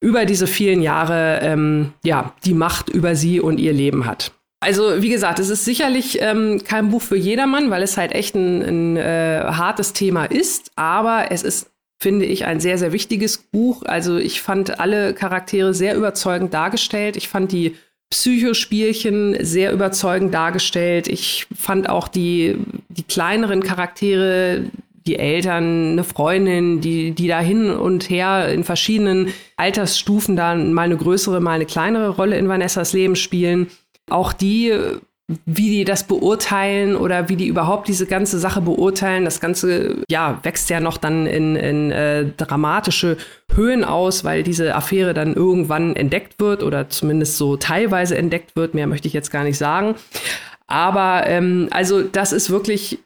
[0.00, 4.32] über diese vielen Jahre ähm, ja die Macht über sie und ihr Leben hat.
[4.60, 8.34] Also wie gesagt, es ist sicherlich ähm, kein Buch für jedermann, weil es halt echt
[8.34, 13.38] ein, ein äh, hartes Thema ist, aber es ist finde ich, ein sehr, sehr wichtiges
[13.38, 13.82] Buch.
[13.82, 17.16] Also ich fand alle Charaktere sehr überzeugend dargestellt.
[17.16, 17.74] Ich fand die
[18.10, 21.08] Psychospielchen sehr überzeugend dargestellt.
[21.08, 22.56] Ich fand auch die,
[22.88, 24.64] die kleineren Charaktere,
[25.06, 30.82] die Eltern, eine Freundin, die, die da hin und her in verschiedenen Altersstufen da mal
[30.82, 33.68] eine größere, mal eine kleinere Rolle in Vanessas Leben spielen.
[34.08, 34.72] Auch die
[35.44, 39.26] wie die das beurteilen oder wie die überhaupt diese ganze Sache beurteilen.
[39.26, 43.18] Das Ganze ja, wächst ja noch dann in, in äh, dramatische
[43.54, 48.72] Höhen aus, weil diese Affäre dann irgendwann entdeckt wird oder zumindest so teilweise entdeckt wird.
[48.72, 49.96] Mehr möchte ich jetzt gar nicht sagen.
[50.66, 52.98] Aber ähm, also das ist wirklich,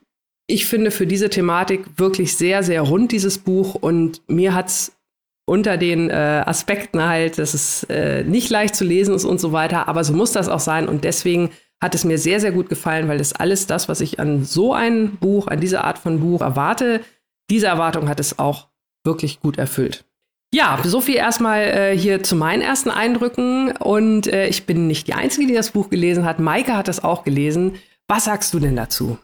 [0.47, 3.75] ich finde für diese Thematik wirklich sehr, sehr rund, dieses Buch.
[3.75, 4.93] Und mir hat's
[5.45, 9.51] unter den äh, Aspekten halt, dass es äh, nicht leicht zu lesen ist und so
[9.51, 9.89] weiter.
[9.89, 10.89] Aber so muss das auch sein.
[10.89, 11.51] Und deswegen
[11.83, 14.73] hat es mir sehr, sehr gut gefallen, weil es alles das, was ich an so
[14.73, 17.01] ein Buch, an diese Art von Buch erwarte,
[17.51, 18.69] diese Erwartung hat es auch
[19.05, 20.05] wirklich gut erfüllt.
[20.55, 23.73] Ja, so viel erstmal äh, hier zu meinen ersten Eindrücken.
[23.79, 26.39] Und äh, ich bin nicht die Einzige, die das Buch gelesen hat.
[26.39, 27.75] Maike hat es auch gelesen.
[28.07, 29.19] Was sagst du denn dazu?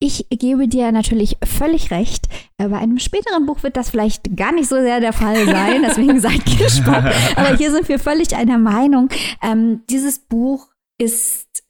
[0.00, 2.28] Ich gebe dir natürlich völlig recht.
[2.56, 5.82] Äh, bei einem späteren Buch wird das vielleicht gar nicht so sehr der Fall sein.
[5.86, 7.14] Deswegen seid gespannt.
[7.36, 9.10] Aber hier sind wir völlig einer Meinung.
[9.42, 10.68] Ähm, dieses Buch
[10.98, 11.62] ist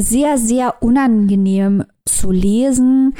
[0.00, 3.14] sehr, sehr unangenehm zu lesen,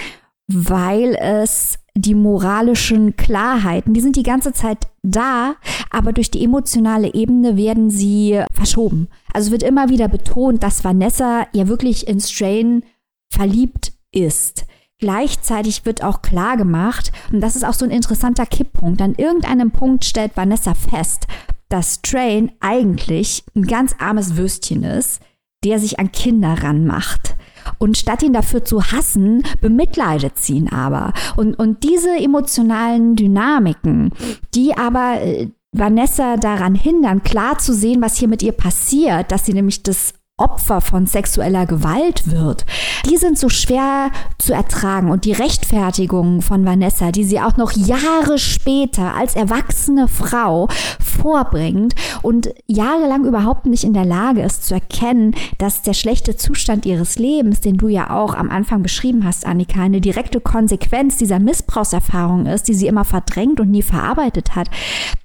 [0.48, 5.54] weil es die moralischen Klarheiten, die sind die ganze Zeit da,
[5.90, 9.08] aber durch die emotionale Ebene werden sie verschoben.
[9.32, 12.84] Also wird immer wieder betont, dass Vanessa ja wirklich in Strain
[13.32, 14.64] verliebt ist.
[14.98, 19.70] Gleichzeitig wird auch klar gemacht, und das ist auch so ein interessanter Kipppunkt, an irgendeinem
[19.70, 21.26] Punkt stellt Vanessa fest,
[21.68, 25.20] dass Strain eigentlich ein ganz armes Würstchen ist,
[25.64, 27.34] der sich an Kinder ranmacht.
[27.78, 31.12] Und statt ihn dafür zu hassen, bemitleidet sie ihn aber.
[31.36, 34.10] Und, und diese emotionalen Dynamiken,
[34.54, 39.46] die aber äh, Vanessa daran hindern, klar zu sehen, was hier mit ihr passiert, dass
[39.46, 42.64] sie nämlich das Opfer von sexueller Gewalt wird,
[43.09, 45.11] die sind so schwer zu ertragen.
[45.11, 51.94] Und die Rechtfertigung von Vanessa, die sie auch noch Jahre später als erwachsene Frau vorbringt
[52.22, 57.18] und jahrelang überhaupt nicht in der Lage ist zu erkennen, dass der schlechte Zustand ihres
[57.18, 62.46] Lebens, den du ja auch am Anfang beschrieben hast, Annika, eine direkte Konsequenz dieser Missbrauchserfahrung
[62.46, 64.68] ist, die sie immer verdrängt und nie verarbeitet hat,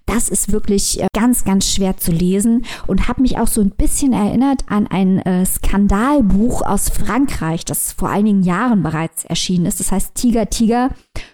[0.06, 3.72] das ist wirklich äh, ganz, ganz schwer zu lesen und habe mich auch so ein
[3.72, 9.80] bisschen erinnert an ein äh, Skandalbuch aus Frankreich, das vor einigen Jahren bereits erschienen ist.
[9.80, 10.90] Das heißt Tiger Tiger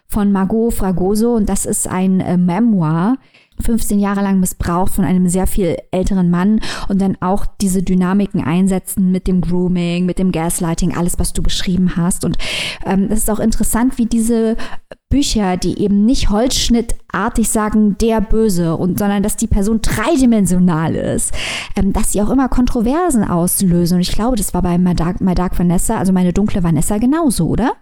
[0.08, 3.18] von Margot Fragoso und das ist ein äh, Memoir
[3.62, 8.44] 15 Jahre lang missbraucht von einem sehr viel älteren Mann und dann auch diese Dynamiken
[8.44, 12.26] einsetzen mit dem Grooming, mit dem Gaslighting, alles, was du beschrieben hast.
[12.26, 12.38] Und
[12.86, 14.58] ähm, es ist auch interessant, wie diese
[15.12, 21.32] Bücher, die eben nicht holzschnittartig sagen, der Böse, und, sondern dass die Person dreidimensional ist,
[21.76, 23.98] ähm, dass sie auch immer Kontroversen auslösen.
[23.98, 26.98] Und ich glaube, das war bei My Dark, My Dark Vanessa, also meine dunkle Vanessa
[26.98, 27.74] genauso, oder?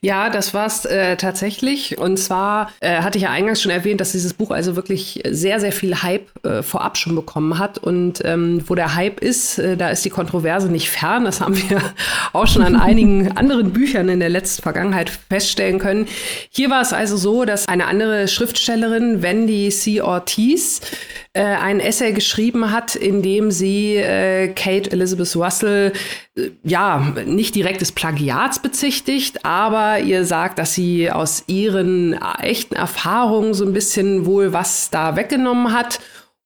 [0.00, 1.98] Ja, das war's äh, tatsächlich.
[1.98, 5.60] Und zwar äh, hatte ich ja eingangs schon erwähnt, dass dieses Buch also wirklich sehr,
[5.60, 7.78] sehr viel Hype äh, vorab schon bekommen hat.
[7.78, 11.24] Und ähm, wo der Hype ist, äh, da ist die Kontroverse nicht fern.
[11.24, 11.80] Das haben wir
[12.32, 16.06] auch schon an einigen anderen Büchern in der letzten Vergangenheit feststellen können.
[16.50, 20.00] Hier war es also so, dass eine andere Schriftstellerin, Wendy C.
[20.00, 20.80] Ortiz,
[21.34, 25.92] äh, ein Essay geschrieben hat, in dem sie äh, Kate Elizabeth Russell
[26.36, 32.74] äh, ja nicht direkt des Plagiats bezichtigt, aber ihr sagt, dass sie aus ihren echten
[32.74, 36.00] Erfahrungen so ein bisschen wohl was da weggenommen hat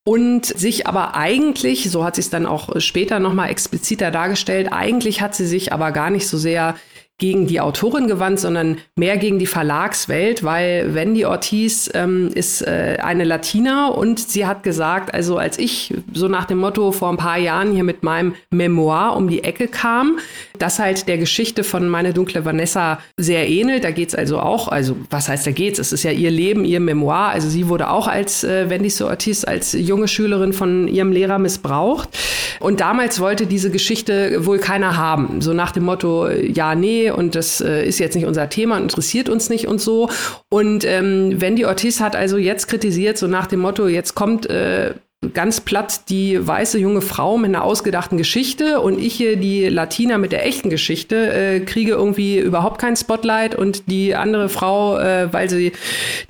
[0.05, 5.21] und sich aber eigentlich, so hat sie es dann auch später nochmal expliziter dargestellt, eigentlich
[5.21, 6.77] hat sie sich aber gar nicht so sehr
[7.19, 12.99] gegen die Autorin gewandt, sondern mehr gegen die Verlagswelt, weil Wendy Ortiz ähm, ist äh,
[13.03, 17.17] eine Latina und sie hat gesagt, also als ich so nach dem Motto vor ein
[17.17, 20.19] paar Jahren hier mit meinem Memoir um die Ecke kam,
[20.59, 23.85] das halt der Geschichte von Meine dunkle Vanessa sehr ähnelt.
[23.85, 25.79] Da geht's also auch, also was heißt da geht's?
[25.79, 27.29] Es ist ja ihr Leben, ihr Memoir.
[27.29, 31.39] Also sie wurde auch als äh, Wendy so Ortiz als junge Schülerin von ihrem Lehrer
[31.39, 32.11] missbraucht.
[32.61, 35.41] Und damals wollte diese Geschichte wohl keiner haben.
[35.41, 38.83] So nach dem Motto, ja, nee, und das äh, ist jetzt nicht unser Thema und
[38.83, 40.09] interessiert uns nicht und so.
[40.49, 44.95] Und ähm, Wendy Ortiz hat also jetzt kritisiert, so nach dem Motto, jetzt kommt äh,
[45.33, 50.19] ganz platt die weiße junge Frau mit einer ausgedachten Geschichte und ich hier die Latina
[50.19, 55.33] mit der echten Geschichte äh, kriege irgendwie überhaupt kein Spotlight und die andere Frau, äh,
[55.33, 55.73] weil sie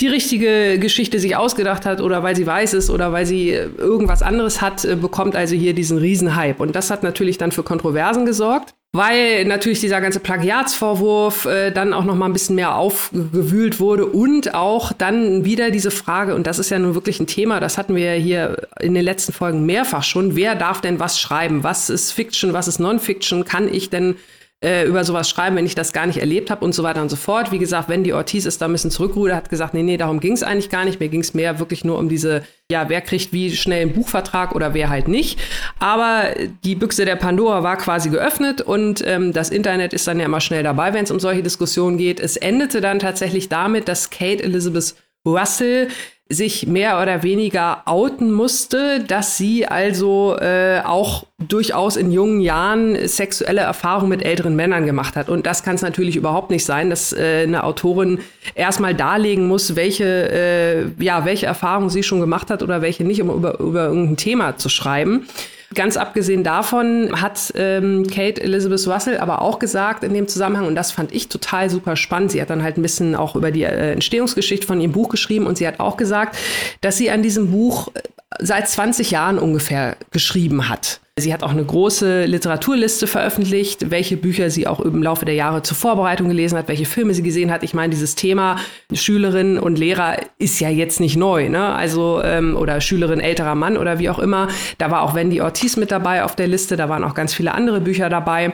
[0.01, 4.23] die richtige Geschichte sich ausgedacht hat oder weil sie weiß ist oder weil sie irgendwas
[4.23, 6.63] anderes hat, äh, bekommt also hier diesen Riesenhype.
[6.63, 11.93] Und das hat natürlich dann für Kontroversen gesorgt weil natürlich dieser ganze Plagiatsvorwurf äh, dann
[11.93, 16.47] auch noch mal ein bisschen mehr aufgewühlt wurde und auch dann wieder diese Frage und
[16.47, 19.33] das ist ja nun wirklich ein Thema, das hatten wir ja hier in den letzten
[19.33, 21.63] Folgen mehrfach schon, wer darf denn was schreiben?
[21.63, 23.45] Was ist Fiction, was ist Non-Fiction?
[23.45, 24.17] Kann ich denn
[24.65, 27.11] äh, über sowas schreiben, wenn ich das gar nicht erlebt habe und so weiter und
[27.11, 27.53] so fort.
[27.53, 30.19] Wie gesagt, wenn die Ortiz ist da ein bisschen zurückrudert, hat gesagt, nee, nee, darum
[30.19, 30.99] ging es eigentlich gar nicht.
[30.99, 34.55] Mir ging es mehr wirklich nur um diese, ja, wer kriegt wie schnell einen Buchvertrag
[34.55, 35.39] oder wer halt nicht.
[35.79, 36.31] Aber
[36.65, 40.41] die Büchse der Pandora war quasi geöffnet und ähm, das Internet ist dann ja immer
[40.41, 42.19] schnell dabei, wenn es um solche Diskussionen geht.
[42.19, 44.95] Es endete dann tatsächlich damit, dass Kate Elizabeth
[45.27, 45.89] Russell
[46.29, 53.07] sich mehr oder weniger outen musste, dass sie also äh, auch durchaus in jungen Jahren
[53.07, 55.29] sexuelle Erfahrungen mit älteren Männern gemacht hat.
[55.29, 58.19] Und das kann es natürlich überhaupt nicht sein, dass äh, eine Autorin
[58.57, 63.23] erstmal darlegen muss, welche, äh, ja, welche Erfahrungen sie schon gemacht hat oder welche nicht,
[63.23, 65.29] um über, über irgendein Thema zu schreiben.
[65.75, 70.77] Ganz abgesehen davon hat ähm, Kate Elizabeth Russell aber auch gesagt in dem Zusammenhang, und
[70.77, 73.65] das fand ich total super spannend, sie hat dann halt ein bisschen auch über die
[73.65, 76.37] äh, Entstehungsgeschichte von ihrem Buch geschrieben und sie hat auch gesagt,
[76.83, 78.01] dass sie an diesem Buch äh,
[78.39, 81.01] seit 20 Jahren ungefähr geschrieben hat.
[81.19, 85.63] Sie hat auch eine große Literaturliste veröffentlicht, welche Bücher sie auch im Laufe der Jahre
[85.63, 87.63] zur Vorbereitung gelesen hat, welche Filme sie gesehen hat.
[87.63, 88.59] Ich meine, dieses Thema
[88.93, 91.75] Schülerin und Lehrer ist ja jetzt nicht neu, ne?
[91.75, 94.49] Also ähm, oder Schülerin älterer Mann oder wie auch immer.
[94.77, 96.77] Da war auch Wendy Ortiz mit dabei auf der Liste.
[96.77, 98.53] Da waren auch ganz viele andere Bücher dabei.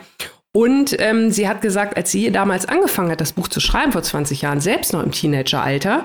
[0.53, 4.05] Und ähm, sie hat gesagt, als sie damals angefangen hat, das Buch zu schreiben vor
[4.05, 6.05] 20 Jahren, selbst noch im Teenageralter,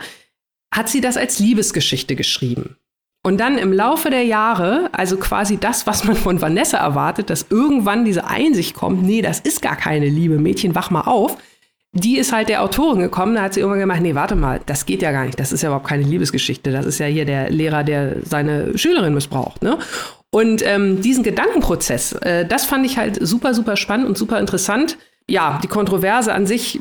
[0.73, 2.77] hat sie das als Liebesgeschichte geschrieben.
[3.27, 7.47] Und dann im Laufe der Jahre, also quasi das, was man von Vanessa erwartet, dass
[7.49, 11.35] irgendwann diese Einsicht kommt, nee, das ist gar keine Liebe, Mädchen, wach mal auf.
[11.91, 14.85] Die ist halt der Autorin gekommen, da hat sie irgendwann gemacht, nee, warte mal, das
[14.85, 17.49] geht ja gar nicht, das ist ja überhaupt keine Liebesgeschichte, das ist ja hier der
[17.49, 19.77] Lehrer, der seine Schülerin missbraucht, ne?
[20.31, 24.97] Und ähm, diesen Gedankenprozess, äh, das fand ich halt super, super spannend und super interessant.
[25.27, 26.79] Ja, die Kontroverse an sich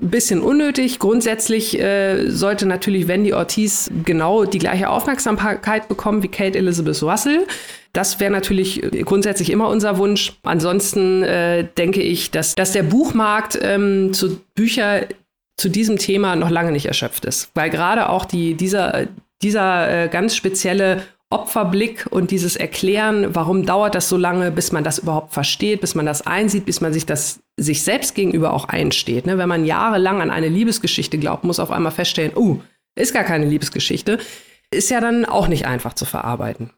[0.00, 0.98] bisschen unnötig.
[0.98, 7.46] Grundsätzlich äh, sollte natürlich Wendy Ortiz genau die gleiche Aufmerksamkeit bekommen wie Kate Elizabeth Russell.
[7.92, 10.34] Das wäre natürlich grundsätzlich immer unser Wunsch.
[10.42, 15.06] Ansonsten äh, denke ich, dass, dass der Buchmarkt ähm, zu Bücher
[15.56, 17.50] zu diesem Thema noch lange nicht erschöpft ist.
[17.54, 19.06] Weil gerade auch die, dieser,
[19.42, 24.84] dieser äh, ganz spezielle Opferblick und dieses Erklären, warum dauert das so lange, bis man
[24.84, 28.66] das überhaupt versteht, bis man das einsieht, bis man sich das sich selbst gegenüber auch
[28.66, 29.26] einsteht.
[29.26, 29.38] Ne?
[29.38, 32.60] Wenn man jahrelang an eine Liebesgeschichte glaubt, muss auf einmal feststellen, uh,
[32.94, 34.18] ist gar keine Liebesgeschichte,
[34.70, 36.70] ist ja dann auch nicht einfach zu verarbeiten.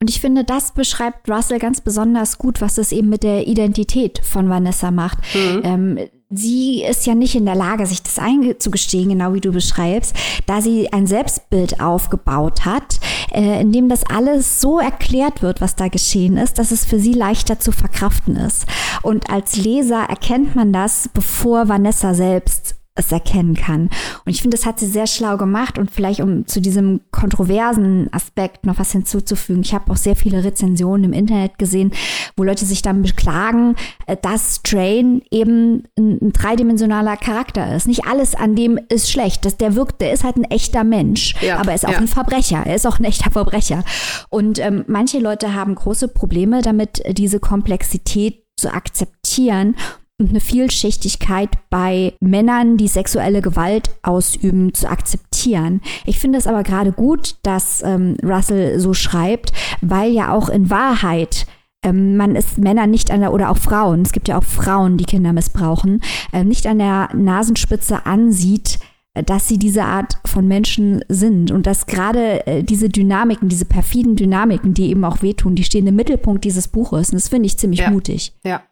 [0.00, 4.20] Und ich finde, das beschreibt Russell ganz besonders gut, was es eben mit der Identität
[4.22, 5.18] von Vanessa macht.
[5.34, 5.60] Mhm.
[5.64, 5.98] Ähm,
[6.36, 10.14] sie ist ja nicht in der Lage, sich das einzugestehen, genau wie du beschreibst,
[10.46, 13.00] da sie ein Selbstbild aufgebaut hat,
[13.32, 16.98] äh, in dem das alles so erklärt wird, was da geschehen ist, dass es für
[16.98, 18.66] sie leichter zu verkraften ist.
[19.02, 23.90] Und als Leser erkennt man das, bevor Vanessa selbst es erkennen kann.
[24.24, 28.08] Und ich finde, das hat sie sehr schlau gemacht und vielleicht um zu diesem kontroversen
[28.12, 29.62] Aspekt noch was hinzuzufügen.
[29.62, 31.92] Ich habe auch sehr viele Rezensionen im Internet gesehen,
[32.36, 33.74] wo Leute sich dann beklagen,
[34.06, 37.88] äh, dass Train eben ein, ein dreidimensionaler Charakter ist.
[37.88, 39.44] Nicht alles an dem ist schlecht.
[39.44, 41.98] Das, der wirkt, der ist halt ein echter Mensch, ja, aber er ist auch ja.
[41.98, 42.62] ein Verbrecher.
[42.64, 43.82] Er ist auch ein echter Verbrecher.
[44.30, 49.74] Und ähm, manche Leute haben große Probleme damit, diese Komplexität zu akzeptieren
[50.20, 55.80] und eine Vielschichtigkeit bei Männern, die sexuelle Gewalt ausüben, zu akzeptieren.
[56.06, 60.70] Ich finde es aber gerade gut, dass ähm, Russell so schreibt, weil ja auch in
[60.70, 61.46] Wahrheit
[61.82, 64.96] ähm, man ist Männer nicht an der, oder auch Frauen, es gibt ja auch Frauen,
[64.98, 66.00] die Kinder missbrauchen,
[66.32, 68.78] äh, nicht an der Nasenspitze ansieht,
[69.26, 74.16] dass sie diese Art von Menschen sind und dass gerade äh, diese Dynamiken, diese perfiden
[74.16, 77.10] Dynamiken, die eben auch wehtun, die stehen im Mittelpunkt dieses Buches.
[77.10, 77.90] Und das finde ich ziemlich Ja.
[77.90, 78.32] mutig.
[78.44, 78.62] Ja,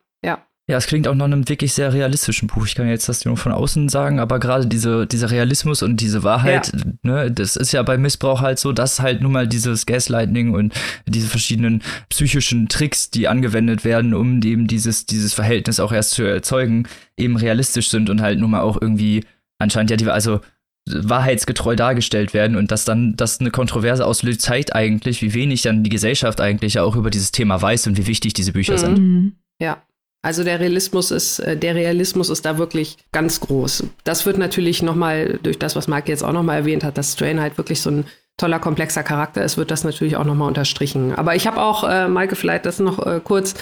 [0.69, 0.73] ja.
[0.75, 2.67] Ja, es klingt auch nach einem wirklich sehr realistischen Buch.
[2.67, 6.23] Ich kann jetzt das nur von außen sagen, aber gerade diese, dieser Realismus und diese
[6.23, 6.73] Wahrheit,
[7.03, 10.73] ne, das ist ja bei Missbrauch halt so, dass halt nun mal dieses Gaslighting und
[11.07, 16.23] diese verschiedenen psychischen Tricks, die angewendet werden, um eben dieses, dieses Verhältnis auch erst zu
[16.23, 19.25] erzeugen, eben realistisch sind und halt nun mal auch irgendwie
[19.59, 20.41] anscheinend ja die, also
[20.89, 25.83] wahrheitsgetreu dargestellt werden und dass dann das eine Kontroverse auslöst, zeigt eigentlich, wie wenig dann
[25.85, 28.79] die Gesellschaft eigentlich ja auch über dieses Thema weiß und wie wichtig diese Bücher Mhm.
[28.79, 29.33] sind.
[29.61, 29.83] Ja.
[30.23, 33.85] Also der Realismus ist, äh, der Realismus ist da wirklich ganz groß.
[34.05, 37.41] Das wird natürlich nochmal, durch das, was Mike jetzt auch nochmal erwähnt hat, dass Strain
[37.41, 38.05] halt wirklich so ein
[38.37, 41.15] toller, komplexer Charakter ist, wird das natürlich auch nochmal unterstrichen.
[41.15, 43.55] Aber ich habe auch, äh, Maike, vielleicht das noch äh, kurz,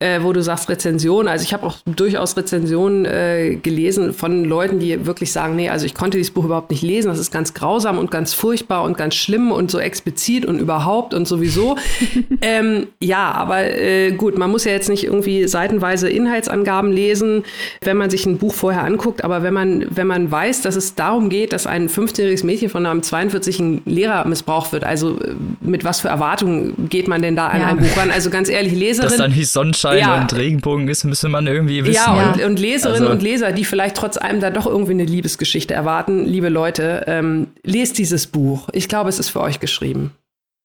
[0.00, 1.26] äh, wo du sagst Rezension.
[1.26, 5.86] Also ich habe auch durchaus Rezensionen äh, gelesen von Leuten, die wirklich sagen, nee, also
[5.86, 7.08] ich konnte dieses Buch überhaupt nicht lesen.
[7.08, 11.14] Das ist ganz grausam und ganz furchtbar und ganz schlimm und so explizit und überhaupt
[11.14, 11.76] und sowieso.
[12.42, 17.42] ähm, ja, aber äh, gut, man muss ja jetzt nicht irgendwie seitenweise Inhaltsangaben lesen,
[17.80, 19.24] wenn man sich ein Buch vorher anguckt.
[19.24, 22.86] Aber wenn man, wenn man weiß, dass es darum geht, dass ein 15-jähriges Mädchen von
[22.86, 27.48] einem 42-jährigen Lehrer missbraucht wird, also äh, mit was für Erwartungen geht man denn da
[27.48, 27.66] an Ja.
[27.66, 28.12] ein Buch ran?
[28.12, 29.08] Also ganz ehrlich, Leserin.
[29.08, 30.20] Dass dann hieß Sonnenschein Ja.
[30.20, 31.94] und Regenbogen ist, müsste man irgendwie wissen.
[31.94, 32.32] Ja, Ja.
[32.32, 35.74] Und, und Leserinnen Also- und Leser, die vielleicht trotz allem da doch irgendwie eine Liebesgeschichte
[35.74, 38.68] erwarten, liebe Leute, ähm, lest dieses Buch.
[38.72, 40.12] Ich glaube, es ist für euch geschrieben.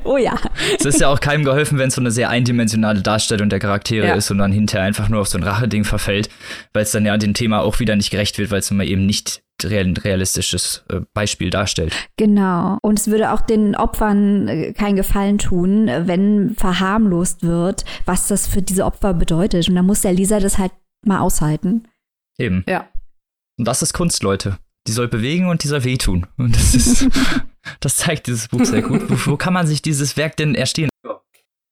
[0.04, 0.34] oh ja.
[0.78, 4.06] Es ist ja auch keinem geholfen, wenn es so eine sehr eindimensionale Darstellung der Charaktere
[4.08, 4.14] Ja.
[4.14, 6.28] ist und dann hinterher einfach nur auf so ein Racheding verfällt,
[6.72, 9.06] weil es dann ja dem Thema auch wieder nicht gerecht wird, weil es immer eben
[9.06, 11.94] nicht realistisches äh, Beispiel darstellt.
[12.16, 12.78] Genau.
[12.82, 18.46] Und es würde auch den Opfern äh, keinen Gefallen tun, wenn verharmlost wird, was das
[18.46, 19.68] für diese Opfer bedeutet.
[19.68, 20.72] Und dann muss der Leser das halt
[21.04, 21.88] mal aushalten.
[22.38, 22.64] Eben.
[22.68, 22.88] Ja.
[23.58, 24.58] Und das ist Kunst, Leute.
[24.86, 26.26] Die soll bewegen und die soll wehtun.
[26.38, 27.08] Und das ist,
[27.80, 29.02] das zeigt dieses Buch sehr gut.
[29.10, 30.88] Wo, wo kann man sich dieses Werk denn erstehen?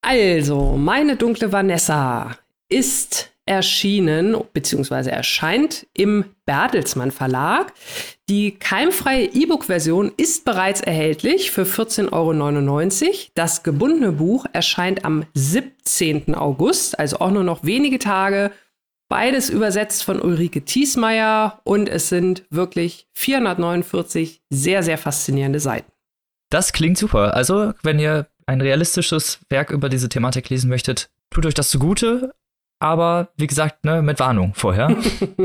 [0.02, 2.36] Also, meine dunkle Vanessa
[2.68, 5.10] ist erschienen bzw.
[5.10, 7.72] erscheint im Bertelsmann Verlag.
[8.28, 13.14] Die keimfreie E-Book-Version ist bereits erhältlich für 14,99 Euro.
[13.34, 16.34] Das gebundene Buch erscheint am 17.
[16.34, 18.52] August, also auch nur noch wenige Tage.
[19.08, 25.90] Beides übersetzt von Ulrike Thiesmeier und es sind wirklich 449 sehr, sehr faszinierende Seiten.
[26.50, 27.34] Das klingt super.
[27.34, 32.34] Also, wenn ihr ein realistisches Werk über diese Thematik lesen möchtet, tut euch das zugute.
[32.80, 34.96] Aber wie gesagt, ne, mit Warnung vorher.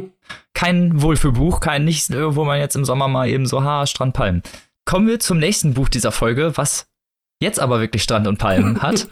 [0.53, 4.43] kein Wohlfühlbuch, kein nichts, wo man jetzt im Sommer mal eben so, ha, Strand Palmen.
[4.85, 6.92] Kommen wir zum nächsten Buch dieser Folge, was
[7.43, 9.07] jetzt aber wirklich Strand und Palmen hat.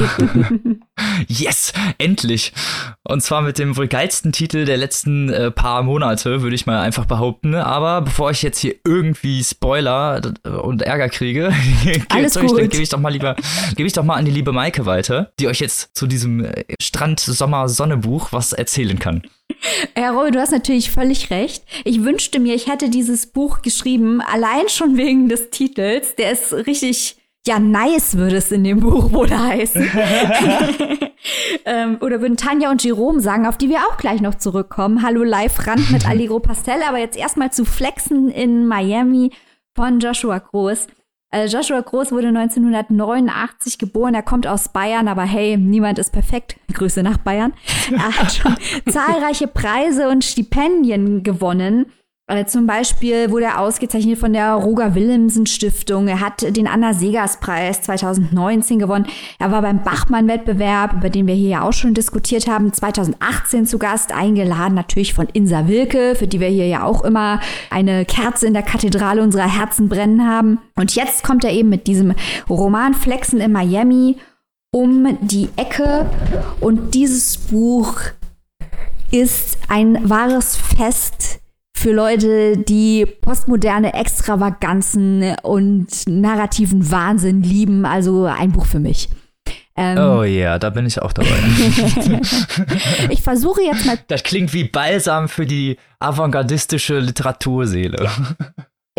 [1.27, 2.53] yes, endlich.
[3.03, 6.81] Und zwar mit dem wohl geilsten Titel der letzten äh, paar Monate, würde ich mal
[6.81, 7.55] einfach behaupten.
[7.55, 10.21] Aber bevor ich jetzt hier irgendwie Spoiler
[10.63, 11.53] und Ärger kriege,
[12.09, 12.69] Alles gebe ich, gut.
[12.71, 13.35] gebe ich doch mal lieber,
[13.75, 16.63] gebe ich doch mal an die liebe Maike weiter, die euch jetzt zu diesem äh,
[16.81, 19.23] Strand-Sommer-Sonne-Buch was erzählen kann.
[19.95, 21.63] Herr Roll, du hast natürlich völlig recht.
[21.83, 26.15] Ich wünschte mir, ich hätte dieses Buch geschrieben, allein schon wegen des Titels.
[26.15, 29.81] Der ist richtig, ja, nice würde es in dem Buch wohl heißen.
[31.65, 35.01] ähm, oder würden Tanja und Jerome sagen, auf die wir auch gleich noch zurückkommen.
[35.01, 39.31] Hallo Live Rand mit Allegro Pastel, aber jetzt erstmal zu Flexen in Miami
[39.75, 40.85] von Joshua Groß.
[41.31, 44.13] Äh, Joshua Groß wurde 1989 geboren.
[44.13, 46.57] Er kommt aus Bayern, aber hey, niemand ist perfekt.
[46.73, 47.53] Grüße nach Bayern.
[47.91, 48.55] Er hat schon
[48.91, 51.87] zahlreiche Preise und Stipendien gewonnen.
[52.31, 56.07] Äh, Zum Beispiel wurde er ausgezeichnet von der Roger Willemsen Stiftung.
[56.07, 59.05] Er hat den Anna Segers Preis 2019 gewonnen.
[59.37, 63.79] Er war beim Bachmann-Wettbewerb, über den wir hier ja auch schon diskutiert haben, 2018 zu
[63.79, 68.47] Gast, eingeladen natürlich von Insa Wilke, für die wir hier ja auch immer eine Kerze
[68.47, 70.59] in der Kathedrale unserer Herzen brennen haben.
[70.77, 72.13] Und jetzt kommt er eben mit diesem
[72.49, 74.15] Roman Flexen in Miami
[74.71, 76.09] um die Ecke.
[76.61, 77.99] Und dieses Buch
[79.11, 81.40] ist ein wahres Fest
[81.81, 87.85] für Leute, die postmoderne Extravaganzen und narrativen Wahnsinn lieben.
[87.85, 89.09] Also ein Buch für mich.
[89.75, 91.29] Ähm, Oh ja, da bin ich auch dabei.
[93.09, 98.07] Ich versuche jetzt mal das klingt wie Balsam für die avantgardistische Literaturseele.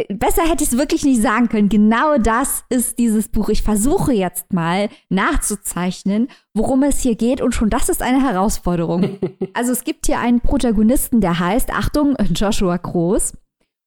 [0.09, 1.68] Besser hätte ich es wirklich nicht sagen können.
[1.68, 3.49] Genau das ist dieses Buch.
[3.51, 7.40] Ich versuche jetzt mal nachzuzeichnen, worum es hier geht.
[7.40, 9.18] Und schon das ist eine Herausforderung.
[9.55, 13.34] Also es gibt hier einen Protagonisten, der heißt, Achtung, Joshua Groß.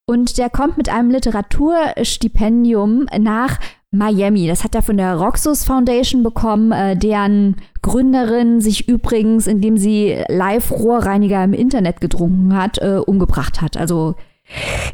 [0.08, 3.58] Und der kommt mit einem Literaturstipendium nach
[3.90, 4.46] Miami.
[4.46, 10.22] Das hat er von der Roxus Foundation bekommen, äh, deren Gründerin sich übrigens, indem sie
[10.28, 13.76] Live-Rohrreiniger im Internet getrunken hat, äh, umgebracht hat.
[13.76, 14.14] Also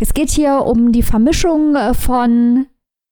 [0.00, 2.66] es geht hier um die Vermischung äh, von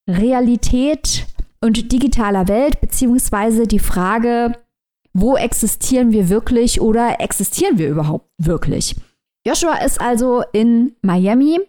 [0.08, 1.26] Realität
[1.60, 4.54] und digitaler Welt, beziehungsweise die Frage,
[5.12, 8.96] wo existieren wir wirklich oder existieren wir überhaupt wirklich?
[9.46, 11.60] Joshua ist also in Miami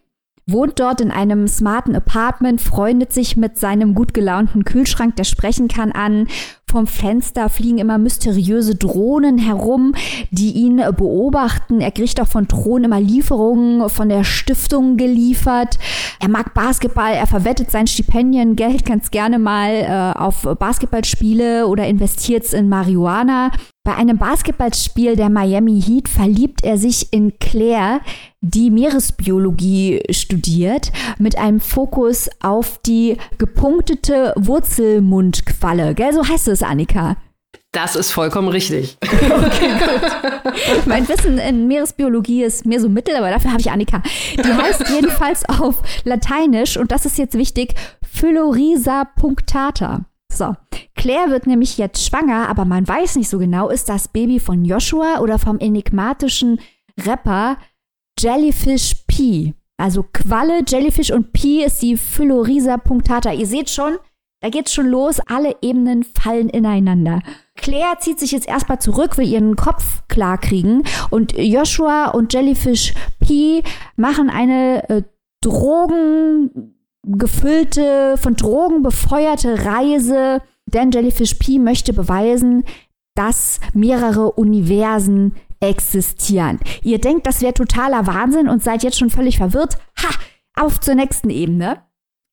[0.48, 5.68] wohnt dort in einem smarten Apartment, freundet sich mit seinem gut gelaunten Kühlschrank, der sprechen
[5.68, 6.28] kann, an.
[6.70, 9.94] Vom Fenster fliegen immer mysteriöse Drohnen herum,
[10.30, 11.82] die ihn beobachten.
[11.82, 15.78] Er kriegt auch von Drohnen immer Lieferungen von der Stiftung geliefert.
[16.22, 22.46] Er mag Basketball, er verwettet sein Stipendiengeld ganz gerne mal äh, auf Basketballspiele oder investiert
[22.46, 23.52] es in Marihuana.
[23.84, 28.02] Bei einem Basketballspiel der Miami Heat verliebt er sich in Claire,
[28.40, 35.96] die Meeresbiologie studiert, mit einem Fokus auf die gepunktete Wurzelmundqualle.
[35.96, 37.18] Gell, so heißt es, Annika.
[37.72, 39.00] Das ist vollkommen richtig.
[39.32, 40.86] Okay, gut.
[40.88, 44.04] mein Wissen in Meeresbiologie ist mehr so mittel, aber dafür habe ich Annika.
[44.38, 47.74] Die heißt jedenfalls auf Lateinisch, und das ist jetzt wichtig,
[48.04, 50.06] Phylorisa punctata.
[50.42, 50.56] So,
[50.96, 54.66] Claire wird nämlich jetzt schwanger, aber man weiß nicht so genau, ist das Baby von
[54.66, 56.60] Joshua oder vom enigmatischen
[57.00, 57.58] Rapper
[58.20, 59.54] Jellyfish P.
[59.78, 63.32] Also Qualle, Jellyfish und P ist die Phylorisa punctata.
[63.34, 63.98] Ihr seht schon,
[64.39, 67.22] da geht's schon los, alle Ebenen fallen ineinander.
[67.56, 70.82] Claire zieht sich jetzt erstmal zurück, will ihren Kopf klar kriegen
[71.12, 73.62] und Joshua und Jellyfish P
[73.96, 75.04] machen eine äh,
[75.44, 82.64] Drogen gefüllte, von Drogen befeuerte Reise, denn Jellyfish P möchte beweisen,
[83.16, 86.60] dass mehrere Universen existieren.
[86.84, 89.78] Ihr denkt, das wäre totaler Wahnsinn und seid jetzt schon völlig verwirrt.
[90.02, 90.10] Ha!
[90.60, 91.82] Auf zur nächsten Ebene.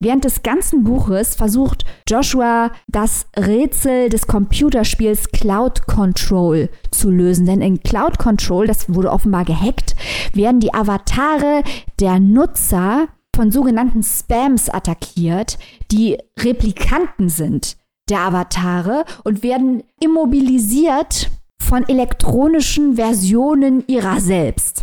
[0.01, 7.47] Während des ganzen Buches versucht Joshua das Rätsel des Computerspiels Cloud Control zu lösen.
[7.47, 9.97] Denn in Cloud Control, das wurde offenbar gehackt,
[10.33, 11.65] werden die Avatare
[11.99, 13.09] der Nutzer
[13.39, 15.59] von sogenannten Spams attackiert,
[15.93, 17.77] die Replikanten sind
[18.11, 21.31] der Avatare und werden immobilisiert
[21.63, 24.83] von elektronischen Versionen ihrer selbst.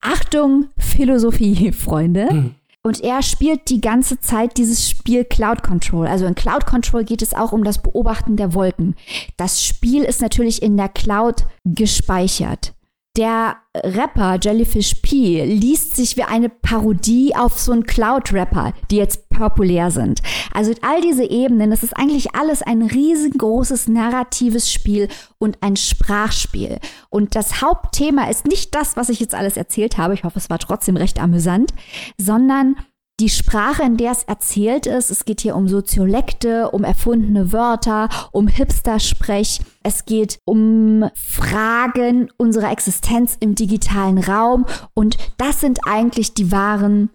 [0.00, 2.28] Achtung, Philosophie, Freunde.
[2.28, 2.54] Hm.
[2.82, 6.08] Und er spielt die ganze Zeit dieses Spiel Cloud Control.
[6.08, 8.96] Also in Cloud Control geht es auch um das Beobachten der Wolken.
[9.36, 12.74] Das Spiel ist natürlich in der Cloud gespeichert.
[13.18, 19.28] Der Rapper Jellyfish P liest sich wie eine Parodie auf so einen Cloud-Rapper, die jetzt
[19.28, 20.22] populär sind.
[20.54, 26.78] Also all diese Ebenen, das ist eigentlich alles ein riesengroßes narratives Spiel und ein Sprachspiel.
[27.10, 30.48] Und das Hauptthema ist nicht das, was ich jetzt alles erzählt habe, ich hoffe, es
[30.48, 31.74] war trotzdem recht amüsant,
[32.16, 32.76] sondern
[33.22, 35.10] die Sprache, in der es erzählt ist.
[35.10, 39.60] Es geht hier um Soziolekte, um erfundene Wörter, um Hipster-Sprech.
[39.84, 44.66] Es geht um Fragen unserer Existenz im digitalen Raum.
[44.92, 47.10] Und das sind eigentlich die wahren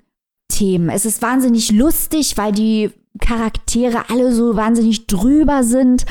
[0.48, 0.90] Themen.
[0.90, 6.06] Es ist wahnsinnig lustig, weil die Charaktere alle so wahnsinnig drüber sind.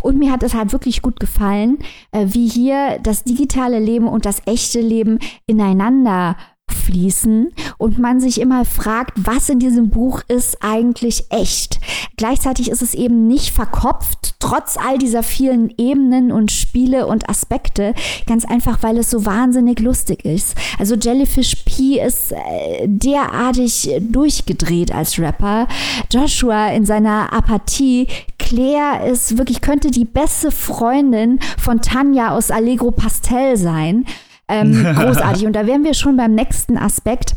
[0.00, 1.78] Und mir hat es halt wirklich gut gefallen,
[2.12, 6.36] äh, wie hier das digitale Leben und das echte Leben ineinander
[6.72, 11.80] fließen und man sich immer fragt, was in diesem Buch ist eigentlich echt.
[12.16, 17.94] Gleichzeitig ist es eben nicht verkopft, trotz all dieser vielen Ebenen und Spiele und Aspekte,
[18.26, 20.56] ganz einfach, weil es so wahnsinnig lustig ist.
[20.78, 25.68] Also Jellyfish P ist äh, derartig durchgedreht als Rapper.
[26.10, 28.08] Joshua in seiner Apathie.
[28.38, 34.04] Claire ist wirklich, könnte die beste Freundin von Tanja aus Allegro Pastel sein.
[34.48, 35.46] Ähm, großartig.
[35.46, 37.34] Und da wären wir schon beim nächsten Aspekt.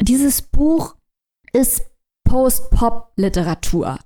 [0.00, 0.96] Dieses Buch
[1.52, 1.82] ist
[2.24, 3.98] Post-Pop-Literatur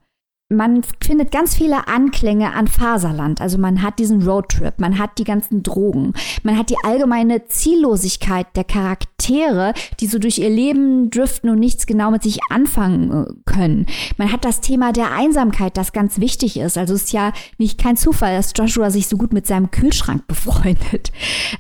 [0.51, 3.41] man findet ganz viele Anklänge an Faserland.
[3.41, 8.49] Also man hat diesen Roadtrip, man hat die ganzen Drogen, man hat die allgemeine Ziellosigkeit
[8.57, 13.33] der Charaktere, die so durch ihr Leben driften und nichts genau mit sich anfangen äh,
[13.47, 13.87] können.
[14.17, 16.77] Man hat das Thema der Einsamkeit, das ganz wichtig ist.
[16.77, 20.27] Also es ist ja nicht kein Zufall, dass Joshua sich so gut mit seinem Kühlschrank
[20.29, 21.13] befreundet,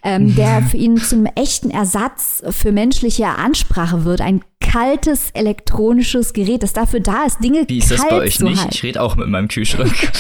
[0.02, 4.20] ähm, der für ihn zum echten Ersatz für menschliche Ansprache wird.
[4.20, 8.60] Ein kaltes elektronisches Gerät, das dafür da ist, Dinge Wie ist das bei euch nicht?
[8.60, 8.79] Halten.
[8.80, 9.92] Ich rede auch mit meinem Kühlschrank.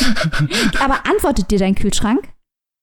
[0.80, 2.28] Aber antwortet dir dein Kühlschrank?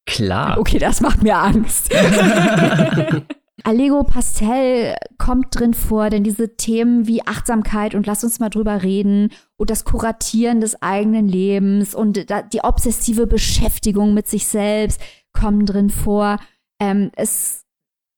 [0.08, 0.58] Klar.
[0.58, 1.94] Okay, das macht mir Angst.
[3.64, 8.82] Allego Pastel kommt drin vor, denn diese Themen wie Achtsamkeit und lass uns mal drüber
[8.82, 15.00] reden und das Kuratieren des eigenen Lebens und die obsessive Beschäftigung mit sich selbst
[15.32, 16.40] kommen drin vor.
[16.82, 17.66] Ähm, es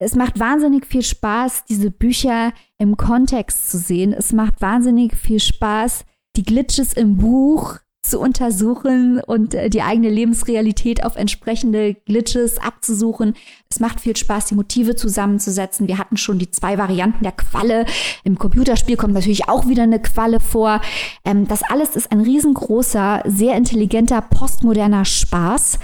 [0.01, 4.13] es macht wahnsinnig viel Spaß, diese Bücher im Kontext zu sehen.
[4.13, 6.05] Es macht wahnsinnig viel Spaß,
[6.39, 13.33] die Glitches im Buch zu untersuchen und äh, die eigene Lebensrealität auf entsprechende Glitches abzusuchen.
[13.69, 15.89] Es macht viel Spaß, die Motive zusammenzusetzen.
[15.89, 17.85] Wir hatten schon die zwei Varianten der Qualle.
[18.23, 20.79] Im Computerspiel kommt natürlich auch wieder eine Qualle vor.
[21.25, 25.77] Ähm, das alles ist ein riesengroßer, sehr intelligenter, postmoderner Spaß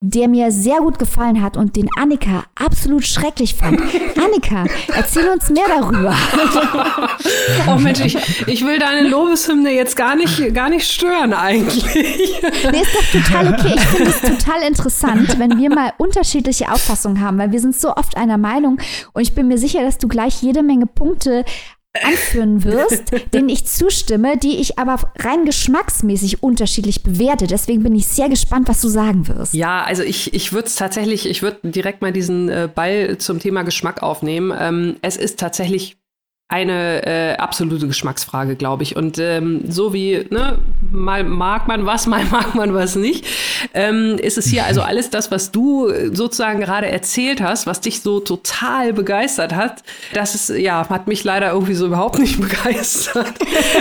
[0.00, 3.80] der mir sehr gut gefallen hat und den Annika absolut schrecklich fand.
[4.16, 6.14] Annika, erzähl uns mehr darüber.
[7.66, 11.84] oh Mensch, ich, ich will deine Lobeshymne jetzt gar nicht, gar nicht stören eigentlich.
[12.70, 13.74] Nee, ist doch total okay.
[13.74, 17.94] Ich finde es total interessant, wenn wir mal unterschiedliche Auffassungen haben, weil wir sind so
[17.94, 18.78] oft einer Meinung
[19.12, 21.44] und ich bin mir sicher, dass du gleich jede Menge Punkte
[22.02, 27.46] anführen wirst, denen ich zustimme, die ich aber rein geschmacksmäßig unterschiedlich bewerte.
[27.46, 29.54] Deswegen bin ich sehr gespannt, was du sagen wirst.
[29.54, 33.38] Ja, also ich, ich würde es tatsächlich, ich würde direkt mal diesen äh, Ball zum
[33.40, 34.56] Thema Geschmack aufnehmen.
[34.58, 35.97] Ähm, es ist tatsächlich
[36.50, 38.96] eine äh, absolute Geschmacksfrage, glaube ich.
[38.96, 40.58] Und ähm, so wie, ne,
[40.90, 43.26] mal mag man was, mal mag man was nicht,
[43.74, 48.00] ähm, ist es hier also alles das, was du sozusagen gerade erzählt hast, was dich
[48.00, 49.82] so total begeistert hat.
[50.14, 53.34] Das ist, ja, hat mich leider irgendwie so überhaupt nicht begeistert.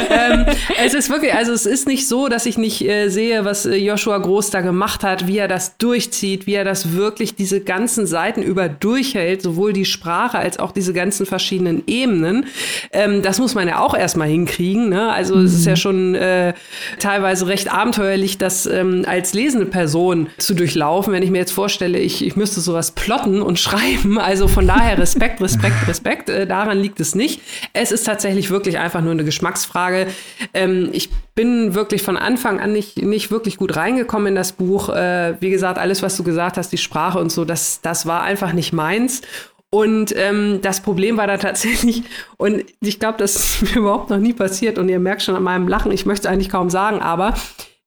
[0.10, 0.46] ähm,
[0.84, 3.76] es ist wirklich, also es ist nicht so, dass ich nicht äh, sehe, was äh,
[3.76, 8.08] Joshua Groß da gemacht hat, wie er das durchzieht, wie er das wirklich diese ganzen
[8.08, 12.46] Seiten über durchhält, sowohl die Sprache als auch diese ganzen verschiedenen Ebenen.
[12.92, 14.90] Ähm, das muss man ja auch erstmal hinkriegen.
[14.90, 15.12] Ne?
[15.12, 15.46] Also mhm.
[15.46, 15.78] es ist ja mhm.
[15.78, 16.54] schon äh,
[17.00, 21.14] teilweise recht abenteuerlich, das ähm, als lesende Person zu durchlaufen.
[21.14, 24.20] Wenn ich mir jetzt vorstelle, ich, ich müsste sowas plotten und schreiben.
[24.20, 26.30] Also von daher Respekt, Respekt, Respekt.
[26.30, 27.42] Äh, daran liegt es nicht.
[27.74, 30.08] Es ist tatsächlich wirklich einfach nur eine Geschmacksfrage.
[30.54, 34.90] Ähm, ich bin wirklich von Anfang an nicht, nicht wirklich gut reingekommen in das Buch.
[34.90, 38.24] Äh, wie gesagt, alles, was du gesagt hast, die Sprache und so, das, das war
[38.24, 39.22] einfach nicht meins.
[39.70, 42.04] Und ähm, das Problem war da tatsächlich,
[42.38, 45.44] und ich glaube, das ist mir überhaupt noch nie passiert, und ihr merkt schon an
[45.44, 47.34] meinem Lachen, ich möchte es eigentlich kaum sagen, aber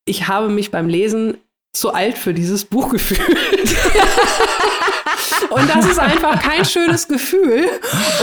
[0.04, 1.38] ich habe mich beim Lesen
[1.72, 3.76] zu alt für dieses Buch gefühlt.
[5.50, 7.64] Und das ist einfach kein schönes Gefühl.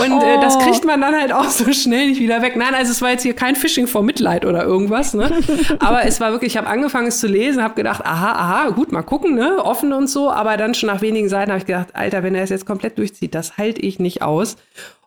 [0.03, 0.21] Und oh.
[0.21, 0.59] äh, das oh.
[0.59, 2.55] kriegt man dann halt auch so schnell nicht wieder weg.
[2.55, 5.13] Nein, also es war jetzt hier kein Phishing vor Mitleid oder irgendwas.
[5.13, 5.31] Ne?
[5.79, 8.91] Aber es war wirklich, ich habe angefangen es zu lesen, habe gedacht, aha, aha, gut,
[8.91, 9.57] mal gucken, ne?
[9.63, 10.31] offen und so.
[10.31, 12.97] Aber dann schon nach wenigen Seiten habe ich gedacht, Alter, wenn er es jetzt komplett
[12.97, 14.55] durchzieht, das halte ich nicht aus.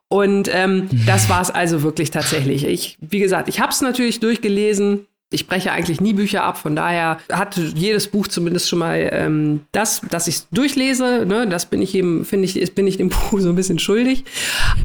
[0.08, 2.66] Und ähm, das war es also wirklich tatsächlich.
[2.66, 6.74] Ich, wie gesagt, ich habe es natürlich durchgelesen, ich breche eigentlich nie Bücher ab, von
[6.74, 11.24] daher hat jedes Buch zumindest schon mal ähm, das, dass ich durchlese.
[11.24, 14.24] Ne, das bin ich eben, finde ich, bin ich dem Buch so ein bisschen schuldig.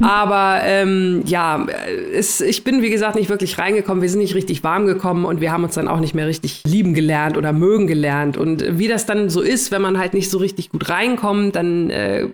[0.00, 1.66] Aber ähm, ja,
[2.14, 4.02] es, ich bin wie gesagt nicht wirklich reingekommen.
[4.02, 6.62] Wir sind nicht richtig warm gekommen und wir haben uns dann auch nicht mehr richtig
[6.64, 8.36] lieben gelernt oder mögen gelernt.
[8.36, 11.90] Und wie das dann so ist, wenn man halt nicht so richtig gut reinkommt, dann
[11.90, 12.28] äh,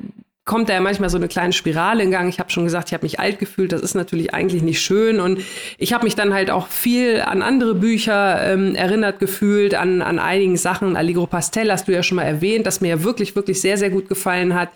[0.45, 2.29] kommt da ja manchmal so eine kleine Spirale in Gang.
[2.29, 3.71] Ich habe schon gesagt, ich habe mich alt gefühlt.
[3.73, 5.21] Das ist natürlich eigentlich nicht schön.
[5.21, 5.41] Und
[5.79, 10.19] ich habe mich dann halt auch viel an andere Bücher ähm, erinnert gefühlt, an, an
[10.19, 10.97] einigen Sachen.
[10.97, 13.91] Allegro Pastel hast du ja schon mal erwähnt, das mir ja wirklich, wirklich sehr, sehr
[13.91, 14.71] gut gefallen hat.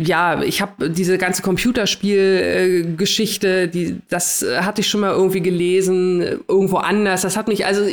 [0.00, 6.40] Ja, ich habe diese ganze Computerspielgeschichte, äh, die das hatte ich schon mal irgendwie gelesen,
[6.48, 7.20] irgendwo anders.
[7.22, 7.84] Das hat mich also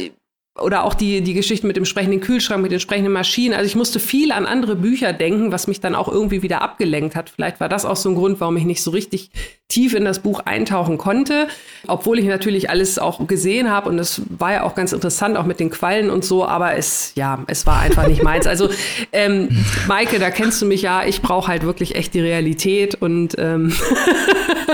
[0.62, 3.54] oder auch die, die Geschichte mit dem sprechenden Kühlschrank, mit den sprechenden Maschinen.
[3.54, 7.16] Also ich musste viel an andere Bücher denken, was mich dann auch irgendwie wieder abgelenkt
[7.16, 7.30] hat.
[7.30, 9.32] Vielleicht war das auch so ein Grund, warum ich nicht so richtig
[9.68, 11.48] tief in das Buch eintauchen konnte.
[11.88, 15.46] Obwohl ich natürlich alles auch gesehen habe und das war ja auch ganz interessant, auch
[15.46, 18.48] mit den Quallen und so, aber es, ja, es war einfach nicht meins.
[18.48, 18.70] Also,
[19.12, 19.50] ähm,
[19.88, 23.74] Maike, da kennst du mich ja, ich brauche halt wirklich echt die Realität und ähm,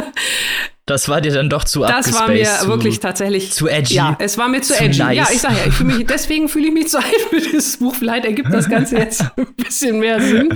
[0.85, 3.95] Das war dir dann doch zu Das war mir zu, wirklich tatsächlich zu edgy.
[3.95, 4.99] Ja, es war mir zu, zu edgy.
[4.99, 5.15] Nice.
[5.15, 7.77] Ja, ich sage ja, ich fühl mich, deswegen fühle ich mich zu alt für dieses
[7.77, 7.95] Buch.
[7.95, 10.55] Vielleicht ergibt das Ganze jetzt ein bisschen mehr Sinn.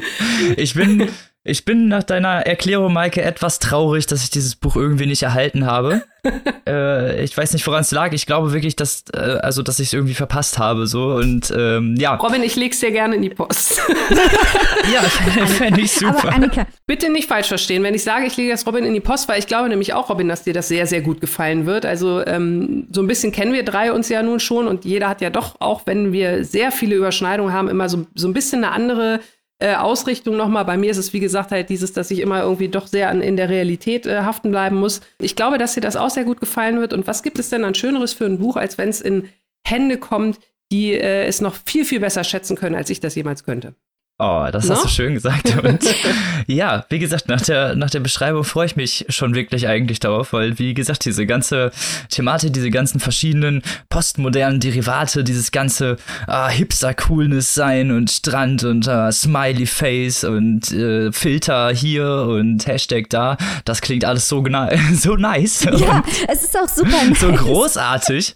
[0.56, 1.08] Ich bin
[1.46, 5.66] ich bin nach deiner Erklärung, Maike, etwas traurig, dass ich dieses Buch irgendwie nicht erhalten
[5.66, 6.04] habe.
[6.68, 8.12] äh, ich weiß nicht, woran es lag.
[8.12, 10.86] Ich glaube wirklich, dass, äh, also, dass ich es irgendwie verpasst habe.
[10.86, 12.16] So und ähm, ja.
[12.16, 13.80] Robin, ich leg's dir gerne in die Post.
[14.94, 15.02] ja,
[15.46, 16.28] fände ich super.
[16.28, 16.68] Aber Annika.
[16.86, 19.40] Bitte nicht falsch verstehen, wenn ich sage, ich lege das Robin in die Post, weil
[19.40, 21.86] ich glaube nämlich auch, Robin, dass dir das sehr, sehr gut gefallen wird.
[21.86, 25.22] Also ähm, so ein bisschen kennen wir drei uns ja nun schon und jeder hat
[25.22, 28.74] ja doch, auch wenn wir sehr viele Überschneidungen haben, immer so, so ein bisschen eine
[28.74, 29.22] andere
[29.60, 30.66] äh, Ausrichtung nochmal.
[30.66, 33.22] Bei mir ist es, wie gesagt, halt dieses, dass ich immer irgendwie doch sehr an,
[33.22, 35.02] in der Realität äh, haften bleiben muss.
[35.20, 36.94] Ich glaube, dass dir das auch sehr gut gefallen wird.
[36.94, 39.30] Und was gibt es denn an Schöneres für ein Buch, als wenn es in
[39.68, 40.40] Hände kommt,
[40.72, 43.76] die äh, es noch viel, viel besser schätzen können, als ich das jemals könnte?
[44.22, 44.76] Oh, das no?
[44.76, 45.56] hast du schön gesagt.
[45.64, 45.80] Und
[46.48, 50.34] ja, wie gesagt, nach der, nach der Beschreibung freue ich mich schon wirklich eigentlich darauf,
[50.34, 51.72] weil, wie gesagt, diese ganze
[52.10, 55.96] Thematik, diese ganzen verschiedenen postmodernen Derivate, dieses ganze
[56.28, 63.10] ah, Hipster-Coolness sein und Strand und ah, Smiley Face und äh, Filter hier und Hashtag
[63.10, 64.44] da, das klingt alles so,
[64.96, 65.64] so nice.
[65.64, 67.22] Ja, es ist auch super nice.
[67.22, 68.36] So großartig.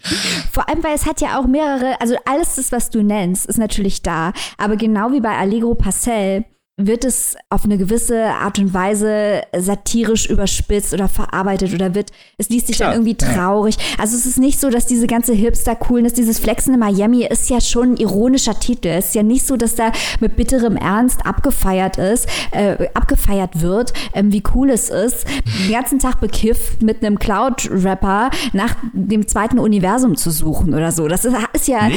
[0.50, 3.58] Vor allem, weil es hat ja auch mehrere, also alles das, was du nennst, ist
[3.58, 6.44] natürlich da, aber genau wie bei Allegro Pascal
[6.76, 12.48] wird es auf eine gewisse Art und Weise satirisch überspitzt oder verarbeitet oder wird, es
[12.48, 12.90] liest sich Klar.
[12.90, 13.76] dann irgendwie traurig.
[13.96, 17.60] Also es ist nicht so, dass diese ganze Hipster-Coolness, dieses Flexen in Miami ist ja
[17.60, 18.88] schon ein ironischer Titel.
[18.88, 23.92] Es ist ja nicht so, dass da mit bitterem Ernst abgefeiert ist, äh, abgefeiert wird,
[24.12, 25.26] ähm, wie cool es ist,
[25.64, 31.06] den ganzen Tag bekifft mit einem Cloud-Rapper nach dem zweiten Universum zu suchen oder so.
[31.06, 31.88] Das ist, ist ja,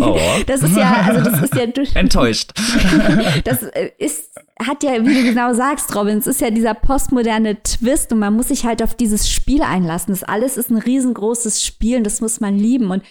[0.00, 0.16] oh.
[0.46, 1.62] das ist ja, also das ist ja
[2.00, 2.52] enttäuscht.
[3.44, 4.30] das äh, ist,
[4.60, 8.34] hat ja, wie du genau sagst, Robin, es ist ja dieser postmoderne Twist und man
[8.34, 10.14] muss sich halt auf dieses Spiel einlassen.
[10.14, 12.90] Das alles ist ein riesengroßes Spiel und das muss man lieben.
[12.90, 13.02] Und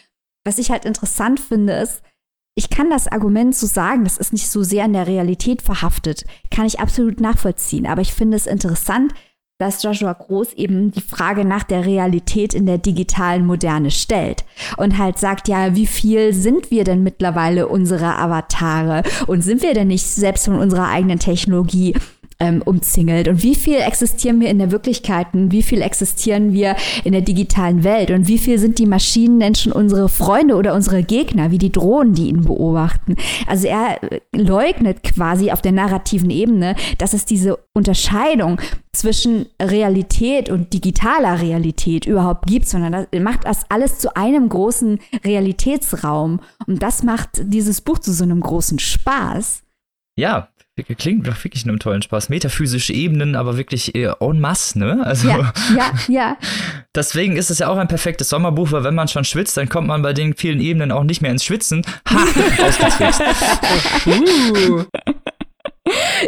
[0.43, 2.01] was ich halt interessant finde, ist,
[2.57, 6.23] ich kann das Argument so sagen, das ist nicht so sehr in der Realität verhaftet,
[6.51, 7.85] kann ich absolut nachvollziehen.
[7.85, 9.13] Aber ich finde es interessant,
[9.57, 14.43] dass Joshua Groß eben die Frage nach der Realität in der digitalen Moderne stellt
[14.75, 19.03] und halt sagt, ja, wie viel sind wir denn mittlerweile unsere Avatare?
[19.27, 21.95] Und sind wir denn nicht selbst von unserer eigenen Technologie
[22.39, 26.75] ähm, umzingelt und wie viel existieren wir in der Wirklichkeit und wie viel existieren wir
[27.03, 31.51] in der digitalen Welt und wie viel sind die Maschinenmenschen unsere Freunde oder unsere Gegner,
[31.51, 33.15] wie die Drohnen, die ihn beobachten.
[33.47, 33.99] Also er
[34.33, 38.59] leugnet quasi auf der narrativen Ebene, dass es diese Unterscheidung
[38.93, 44.99] zwischen Realität und digitaler Realität überhaupt gibt, sondern er macht das alles zu einem großen
[45.23, 46.39] Realitätsraum.
[46.67, 49.63] Und das macht dieses Buch zu so einem großen Spaß.
[50.17, 50.49] Ja,
[50.97, 52.27] Klingt doch wirklich einem tollen Spaß.
[52.27, 55.05] Metaphysische Ebenen, aber wirklich äh, en masse, ne?
[55.05, 56.37] Also, ja, ja, ja.
[56.95, 59.87] Deswegen ist es ja auch ein perfektes Sommerbuch, weil wenn man schon schwitzt, dann kommt
[59.87, 61.85] man bei den vielen Ebenen auch nicht mehr ins Schwitzen.
[62.09, 62.25] Ha,
[64.09, 64.83] uh.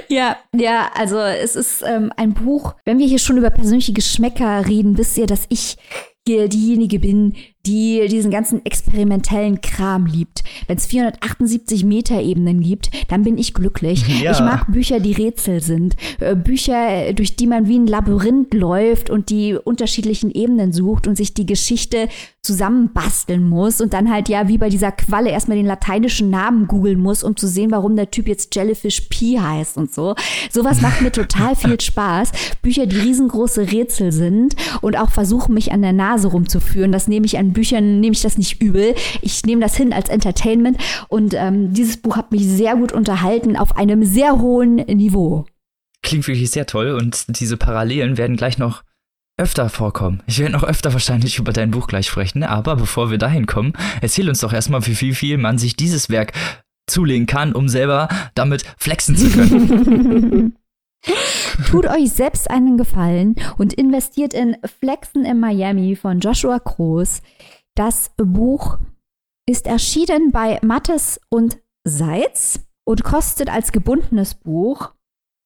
[0.08, 4.68] Ja, ja, also es ist ähm, ein Buch, wenn wir hier schon über persönliche Geschmäcker
[4.68, 5.78] reden, wisst ihr, dass ich
[6.28, 7.36] hier diejenige bin,
[7.68, 10.44] die diesen ganzen experimentellen Kram liebt.
[10.68, 14.06] Wenn es 478 Meter Ebenen gibt, dann bin ich glücklich.
[14.18, 14.32] Ja.
[14.32, 15.96] Ich mag Bücher, die Rätsel sind.
[16.20, 21.16] Äh, Bücher, durch die man wie ein Labyrinth läuft und die unterschiedlichen Ebenen sucht und
[21.16, 22.08] sich die Geschichte
[22.48, 27.00] zusammenbasteln muss und dann halt ja wie bei dieser Qualle erstmal den lateinischen Namen googeln
[27.00, 30.16] muss, um zu sehen, warum der Typ jetzt Jellyfish P heißt und so.
[30.50, 32.32] Sowas macht mir total viel Spaß.
[32.62, 36.94] Bücher, die riesengroße Rätsel sind und auch versuchen, mich an der Nase rumzuführen.
[36.94, 38.94] Das nehme ich an Büchern, nehme ich das nicht übel.
[39.22, 40.78] Ich nehme das hin als Entertainment
[41.08, 45.46] und ähm, dieses Buch hat mich sehr gut unterhalten auf einem sehr hohen Niveau.
[46.04, 48.84] Klingt wirklich sehr toll und diese Parallelen werden gleich noch
[49.38, 50.22] öfter vorkommen.
[50.28, 53.74] Ich werde noch öfter wahrscheinlich über dein Buch gleich sprechen, aber bevor wir dahin kommen,
[54.02, 56.34] erzähl uns doch erstmal, wie viel, viel man sich dieses Werk
[56.88, 60.58] zulegen kann, um selber damit flexen zu können.
[61.70, 67.22] Tut euch selbst einen Gefallen und investiert in Flexen in Miami von Joshua Groß.
[67.76, 68.80] Das Buch
[69.46, 74.92] ist erschienen bei Mattes und Seitz und kostet als gebundenes Buch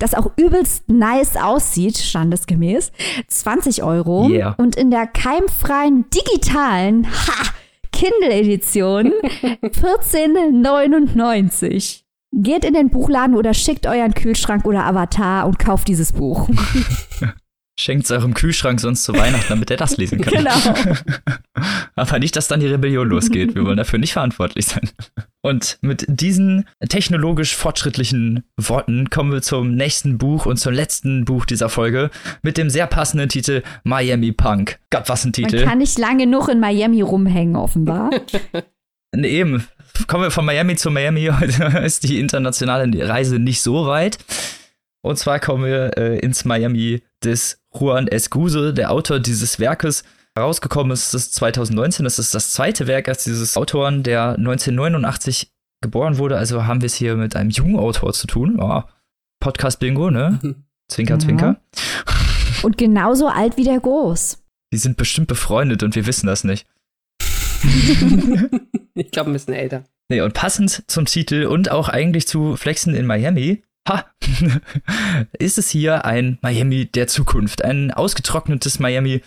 [0.02, 2.92] das auch übelst nice aussieht, standesgemäß,
[3.28, 4.28] 20 Euro.
[4.30, 4.56] Yeah.
[4.58, 7.54] Und in der keimfreien digitalen ha,
[7.92, 9.12] Kindle-Edition
[9.62, 12.01] 14,99.
[12.34, 16.50] Geht in den Buchladen oder schickt euren Kühlschrank oder Avatar und kauft dieses Buch.
[17.80, 20.34] Schenkt es eurem Kühlschrank sonst zu Weihnachten, damit er das lesen kann.
[20.34, 20.54] Genau.
[21.96, 23.56] Aber nicht, dass dann die Rebellion losgeht.
[23.56, 24.90] Wir wollen dafür nicht verantwortlich sein.
[25.42, 31.46] Und mit diesen technologisch fortschrittlichen Worten kommen wir zum nächsten Buch und zum letzten Buch
[31.46, 32.12] dieser Folge
[32.44, 34.80] mit dem sehr passenden Titel Miami Punk.
[34.92, 35.62] Gott, was ein Titel.
[35.62, 38.12] Man kann nicht lange genug in Miami rumhängen, offenbar.
[39.16, 39.68] nee, eben.
[40.08, 41.30] Kommen wir von Miami zu Miami.
[41.40, 44.18] Heute ist die internationale Reise nicht so weit.
[45.04, 50.04] Und zwar kommen wir äh, ins Miami des Juan Escuse, der Autor dieses Werkes.
[50.36, 52.04] Herausgekommen ist es 2019.
[52.04, 55.52] Das ist das zweite Werk als dieses Autoren, der 1989
[55.82, 56.38] geboren wurde.
[56.38, 58.60] Also haben wir es hier mit einem jungen Autor zu tun.
[58.60, 58.84] Oh,
[59.40, 60.40] Podcast Bingo, ne?
[60.88, 61.20] Zwinker, ja.
[61.20, 61.62] zwinker.
[62.64, 64.44] Und genauso alt wie der Groß.
[64.72, 66.68] Die sind bestimmt befreundet und wir wissen das nicht.
[68.94, 69.84] ich glaube, ein bisschen älter.
[70.10, 74.06] Nee, und passend zum Titel und auch eigentlich zu Flexen in Miami ha,
[75.40, 79.22] ist es hier ein Miami der Zukunft, ein ausgetrocknetes Miami,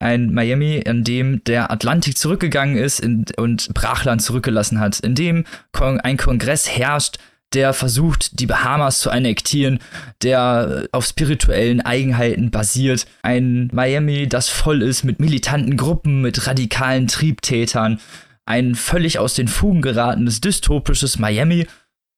[0.00, 5.44] ein Miami, in dem der Atlantik zurückgegangen ist in, und Brachland zurückgelassen hat, in dem
[5.72, 7.18] ein Kongress herrscht,
[7.54, 9.78] der versucht, die Bahamas zu annektieren,
[10.22, 13.06] der auf spirituellen Eigenheiten basiert.
[13.22, 18.00] Ein Miami, das voll ist mit militanten Gruppen, mit radikalen Triebtätern.
[18.44, 21.66] Ein völlig aus den Fugen geratenes dystopisches Miami.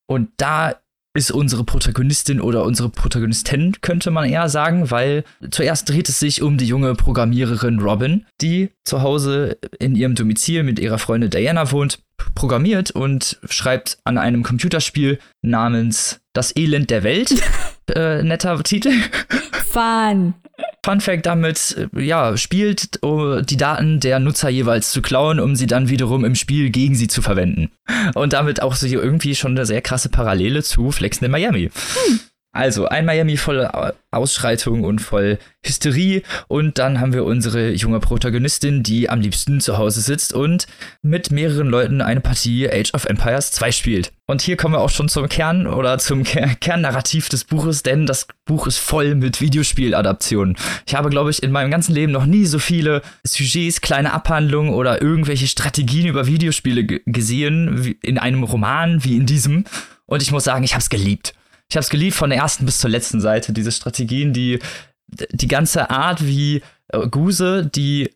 [0.07, 0.75] Und da
[1.13, 6.41] ist unsere Protagonistin oder unsere Protagonistin, könnte man eher sagen, weil zuerst dreht es sich
[6.41, 11.71] um die junge Programmiererin Robin, die zu Hause in ihrem Domizil mit ihrer Freundin Diana
[11.71, 11.99] wohnt,
[12.35, 17.33] programmiert und schreibt an einem Computerspiel namens Das Elend der Welt.
[17.93, 18.91] äh, netter Titel.
[19.65, 20.33] Fun.
[20.83, 25.55] Fun Fact damit, äh, ja, spielt uh, die Daten der Nutzer jeweils zu klauen, um
[25.55, 27.71] sie dann wiederum im Spiel gegen sie zu verwenden.
[28.15, 31.69] Und damit auch so irgendwie schon eine sehr krasse Parallele zu Flexen in Miami.
[32.07, 32.19] Hm.
[32.53, 33.69] Also ein Miami voll
[34.11, 39.77] Ausschreitung und voll Hysterie und dann haben wir unsere junge Protagonistin, die am liebsten zu
[39.77, 40.67] Hause sitzt und
[41.01, 44.11] mit mehreren Leuten eine Partie Age of Empires 2 spielt.
[44.27, 48.05] Und hier kommen wir auch schon zum Kern oder zum Ker Kernnarrativ des Buches, denn
[48.05, 50.57] das Buch ist voll mit Videospieladaptionen.
[50.85, 54.73] Ich habe, glaube ich, in meinem ganzen Leben noch nie so viele Sujets, kleine Abhandlungen
[54.73, 59.63] oder irgendwelche Strategien über Videospiele gesehen in einem Roman wie in diesem.
[60.05, 61.33] Und ich muss sagen, ich habe es geliebt.
[61.71, 64.59] Ich habe es geliebt von der ersten bis zur letzten Seite, diese Strategien, die
[65.31, 68.09] die ganze Art, wie äh, Guse die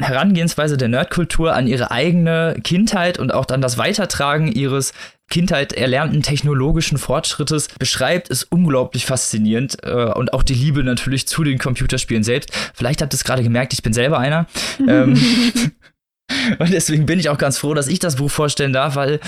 [0.00, 4.92] Herangehensweise der Nerdkultur an ihre eigene Kindheit und auch dann das Weitertragen ihres
[5.28, 11.42] Kindheit erlernten technologischen Fortschrittes beschreibt, ist unglaublich faszinierend äh, und auch die Liebe natürlich zu
[11.42, 12.52] den Computerspielen selbst.
[12.72, 14.46] Vielleicht habt ihr es gerade gemerkt, ich bin selber einer.
[14.88, 15.20] ähm,
[16.60, 19.18] und deswegen bin ich auch ganz froh, dass ich das Buch vorstellen darf, weil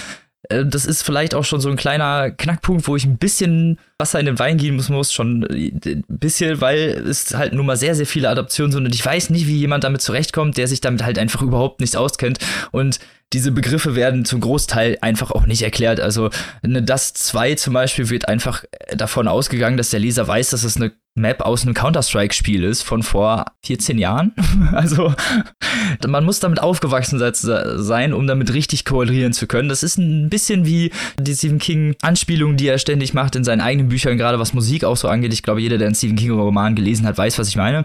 [0.48, 4.26] das ist vielleicht auch schon so ein kleiner Knackpunkt, wo ich ein bisschen Wasser in
[4.26, 7.94] den Wein gehen muss, muss schon ein äh, bisschen, weil es halt nun mal sehr,
[7.94, 11.02] sehr viele Adaptionen sind und ich weiß nicht, wie jemand damit zurechtkommt, der sich damit
[11.02, 12.38] halt einfach überhaupt nicht auskennt.
[12.72, 12.98] Und
[13.34, 15.98] diese Begriffe werden zum Großteil einfach auch nicht erklärt.
[15.98, 16.30] Also
[16.62, 18.64] eine Das 2 zum Beispiel wird einfach
[18.96, 23.02] davon ausgegangen, dass der Leser weiß, dass es eine Map aus einem Counter-Strike-Spiel ist von
[23.02, 24.32] vor 14 Jahren.
[24.72, 25.12] also
[26.06, 29.68] man muss damit aufgewachsen sein, um damit richtig koalieren zu können.
[29.68, 33.88] Das ist ein bisschen wie die Stephen King-Anspielung, die er ständig macht in seinen eigenen
[33.88, 35.32] Büchern, gerade was Musik auch so angeht.
[35.32, 37.84] Ich glaube, jeder, der einen Stephen King-Roman gelesen hat, weiß, was ich meine.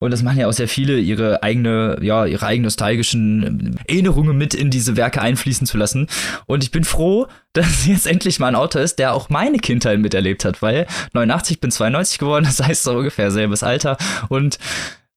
[0.00, 4.52] Und das machen ja auch sehr viele, ihre eigene, ja, ihre eigenen nostalgischen Erinnerungen mit
[4.52, 6.08] in diese Werke einfließen zu lassen.
[6.46, 10.00] Und ich bin froh, dass jetzt endlich mal ein Autor ist, der auch meine Kindheit
[10.00, 13.96] miterlebt hat, weil 89 bin 92 geworden, das heißt so ungefähr selbes Alter
[14.28, 14.58] und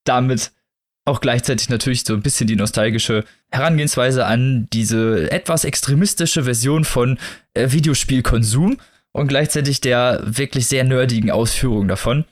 [0.03, 0.51] damit
[1.07, 7.17] auch gleichzeitig natürlich so ein bisschen die nostalgische Herangehensweise an diese etwas extremistische Version von
[7.53, 8.77] äh, Videospielkonsum
[9.13, 12.25] und gleichzeitig der wirklich sehr nerdigen Ausführung davon.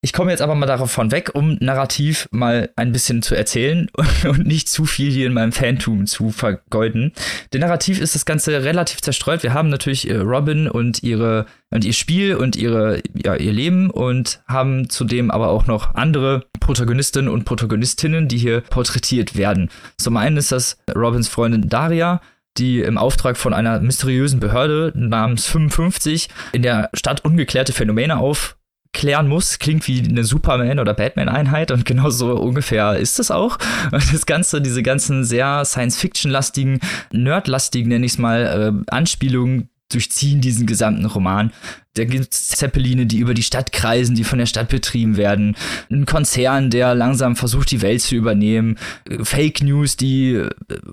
[0.00, 3.90] Ich komme jetzt aber mal davon weg, um narrativ mal ein bisschen zu erzählen
[4.24, 7.12] und nicht zu viel hier in meinem Fantum zu vergeuden.
[7.52, 9.42] Denn narrativ ist das Ganze relativ zerstreut.
[9.42, 13.90] Wir haben natürlich äh, Robin und ihre und ihr Spiel und ihre ja, ihr Leben
[13.90, 19.68] und haben zudem aber auch noch andere Protagonistinnen und Protagonistinnen, die hier porträtiert werden.
[19.96, 22.20] Zum einen ist das Robins Freundin Daria,
[22.56, 28.57] die im Auftrag von einer mysteriösen Behörde namens 55 in der Stadt ungeklärte Phänomene auf
[28.92, 33.58] klären muss, klingt wie eine Superman- oder Batman-Einheit und genau so ungefähr ist es auch.
[33.92, 36.80] Und das Ganze, diese ganzen sehr Science-Fiction-lastigen,
[37.12, 41.52] Nerd-lastigen, nenne ich es mal, äh, Anspielungen durchziehen diesen gesamten Roman.
[41.94, 45.56] Da gibt es Zeppeline, die über die Stadt kreisen, die von der Stadt betrieben werden.
[45.90, 48.78] Ein Konzern, der langsam versucht, die Welt zu übernehmen.
[49.22, 50.44] Fake News, die,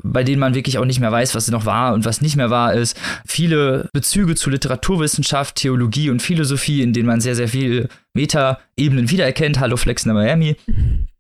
[0.04, 2.50] bei denen man wirklich auch nicht mehr weiß, was noch wahr und was nicht mehr
[2.50, 2.98] wahr ist.
[3.28, 9.60] Viele Bezüge zu Literaturwissenschaft, Theologie und Philosophie, in denen man sehr, sehr viele Meta-Ebenen wiedererkennt.
[9.60, 10.56] Hallo Flex in Miami.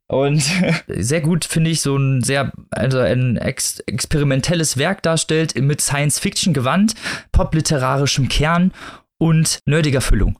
[0.07, 0.43] Und
[0.87, 6.93] sehr gut finde ich so ein sehr, also ein ex experimentelles Werk darstellt mit Science-Fiction-Gewand,
[7.31, 8.71] popliterarischem Kern
[9.17, 10.37] und nerdiger Füllung.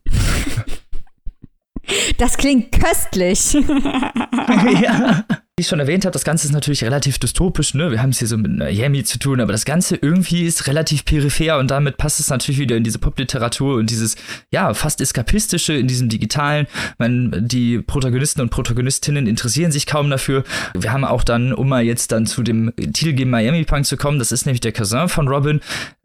[2.18, 3.54] Das klingt köstlich.
[4.82, 5.24] ja.
[5.58, 7.90] Wie ich schon erwähnt habe, das Ganze ist natürlich relativ dystopisch, ne?
[7.90, 11.06] Wir haben es hier so mit Miami zu tun, aber das Ganze irgendwie ist relativ
[11.06, 14.18] peripher und damit passt es natürlich wieder in diese Popliteratur und dieses,
[14.52, 16.68] ja, fast eskapistische in diesem digitalen.
[16.98, 20.44] Man, die Protagonisten und Protagonistinnen interessieren sich kaum dafür.
[20.74, 24.20] Wir haben auch dann, um mal jetzt dann zu dem Titelgame Miami Punk zu kommen,
[24.20, 25.62] das ist nämlich der Cousin von Robin,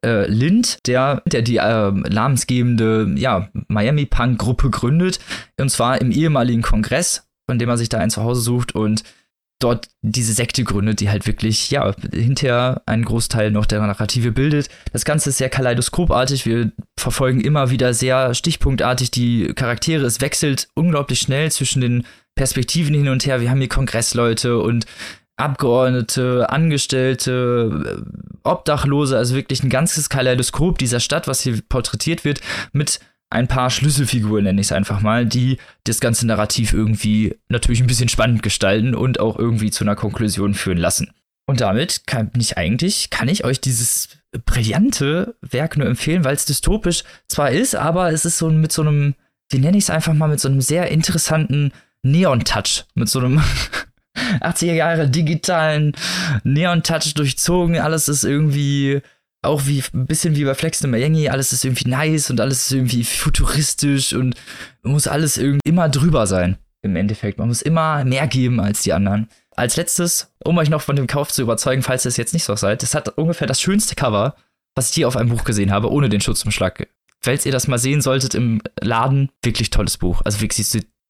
[0.07, 5.19] äh, Lind, der, der die äh, namensgebende, ja, Miami Punk Gruppe gründet.
[5.59, 9.03] Und zwar im ehemaligen Kongress, von dem er sich da ein Zuhause sucht und
[9.61, 14.69] dort diese Sekte gründet, die halt wirklich, ja, hinterher einen Großteil noch der Narrative bildet.
[14.93, 16.47] Das Ganze ist sehr kaleidoskopartig.
[16.47, 20.05] Wir verfolgen immer wieder sehr stichpunktartig die Charaktere.
[20.05, 23.41] Es wechselt unglaublich schnell zwischen den Perspektiven hin und her.
[23.41, 24.87] Wir haben hier Kongressleute und
[25.37, 28.03] Abgeordnete, Angestellte,
[28.45, 32.41] Obdachlose, also wirklich ein ganzes Kaleidoskop dieser Stadt, was hier porträtiert wird,
[32.73, 33.01] mit
[33.31, 37.87] ein paar Schlüsselfiguren, nenne ich es einfach mal, die das ganze Narrativ irgendwie natürlich ein
[37.87, 41.13] bisschen spannend gestalten und auch irgendwie zu einer Konklusion führen lassen.
[41.47, 44.09] Und damit kann ich eigentlich, kann ich euch dieses
[44.45, 48.83] brillante Werk nur empfehlen, weil es dystopisch zwar ist, aber es ist so mit so
[48.83, 49.15] einem,
[49.49, 51.73] wie nenne ich es einfach mal, mit so einem sehr interessanten
[52.03, 53.41] Neon-Touch, mit so einem
[54.41, 55.93] 80er Jahre digitalen
[56.45, 57.79] Neon-Touch durchzogen.
[57.79, 59.03] Alles ist irgendwie
[59.43, 62.67] auch wie ein bisschen wie bei Flex in Miami, alles ist irgendwie nice und alles
[62.67, 64.35] ist irgendwie futuristisch und
[64.83, 66.59] muss alles irgendwie immer drüber sein.
[66.83, 67.39] Im Endeffekt.
[67.39, 69.29] Man muss immer mehr geben als die anderen.
[69.55, 72.45] Als letztes, um euch noch von dem Kauf zu überzeugen, falls ihr es jetzt nicht
[72.45, 74.35] so seid, das hat ungefähr das schönste Cover,
[74.75, 76.89] was ich je auf einem Buch gesehen habe, ohne den Schutzumschlag.
[77.21, 80.23] Falls ihr das mal sehen solltet im Laden, wirklich tolles Buch.
[80.25, 80.67] Also wirklich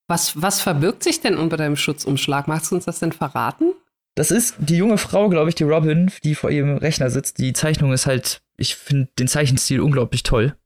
[0.08, 2.48] was, was verbirgt sich denn unter deinem Schutzumschlag?
[2.48, 3.74] Magst du uns das denn verraten?
[4.16, 7.38] Das ist die junge Frau, glaube ich, die Robin, die vor ihrem Rechner sitzt.
[7.38, 10.56] Die Zeichnung ist halt, ich finde den Zeichenstil unglaublich toll.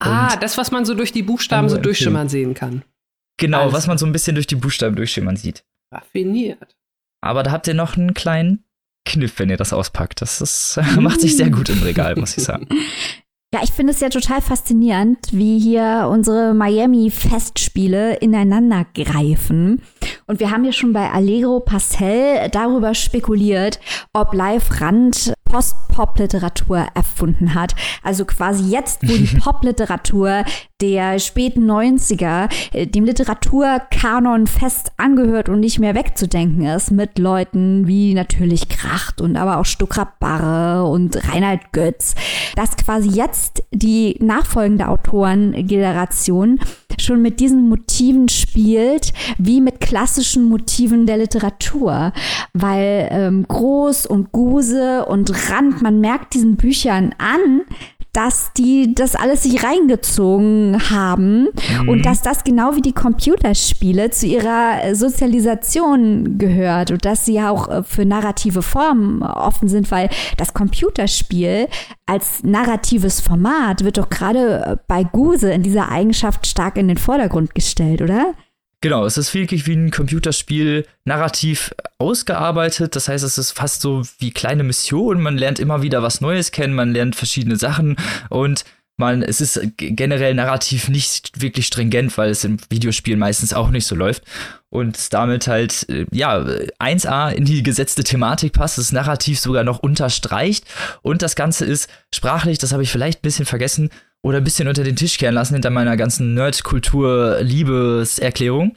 [0.00, 2.82] Ah, Und das, was man so durch die Buchstaben so durchschimmern sehen kann.
[3.38, 5.64] Genau, Alles was man so ein bisschen durch die Buchstaben durchschimmern sieht.
[5.92, 6.76] Raffiniert.
[7.22, 8.64] Aber da habt ihr noch einen kleinen
[9.06, 10.20] Kniff, wenn ihr das auspackt.
[10.20, 12.68] Das ist, macht sich sehr gut im Regal, muss ich sagen.
[13.52, 19.82] Ja, ich finde es ja total faszinierend, wie hier unsere Miami-Festspiele ineinander greifen.
[20.30, 23.80] Und wir haben ja schon bei Allegro Pastel darüber spekuliert,
[24.12, 27.74] ob Live Rand Post-Pop-Literatur erfunden hat.
[28.02, 30.44] Also quasi jetzt, wo die Pop-Literatur
[30.80, 37.86] der späten 90er äh, dem Literaturkanon fest angehört und nicht mehr wegzudenken ist, mit Leuten
[37.86, 42.14] wie natürlich Kracht und aber auch Stuckrad Barre und Reinhard Götz,
[42.56, 46.60] dass quasi jetzt die nachfolgende Autorengeneration
[46.98, 52.12] schon mit diesen Motiven spielt, wie mit klassischen Motiven der Literatur.
[52.52, 57.62] Weil ähm, Groß und Guse und Rand, man merkt diesen Büchern an,
[58.12, 61.48] dass die das alles sich reingezogen haben
[61.80, 61.88] mhm.
[61.88, 67.50] und dass das genau wie die Computerspiele zu ihrer Sozialisation gehört und dass sie ja
[67.50, 71.68] auch äh, für narrative Formen offen sind, weil das Computerspiel
[72.06, 76.98] als narratives Format wird doch gerade äh, bei Guse in dieser Eigenschaft stark in den
[76.98, 78.34] Vordergrund gestellt, oder?
[78.82, 82.96] Genau, es ist wirklich wie ein Computerspiel narrativ ausgearbeitet.
[82.96, 85.22] Das heißt, es ist fast so wie kleine Missionen.
[85.22, 87.96] Man lernt immer wieder was Neues kennen, man lernt verschiedene Sachen
[88.30, 88.64] und
[89.00, 93.86] man, es ist generell narrativ nicht wirklich stringent, weil es im Videospiel meistens auch nicht
[93.86, 94.22] so läuft.
[94.68, 96.38] Und damit halt, äh, ja,
[96.78, 100.64] 1A in die gesetzte Thematik passt, das Narrativ sogar noch unterstreicht.
[101.02, 103.90] Und das Ganze ist sprachlich, das habe ich vielleicht ein bisschen vergessen,
[104.22, 108.76] oder ein bisschen unter den Tisch kehren lassen hinter meiner ganzen Nerd-Kultur-Liebeserklärung,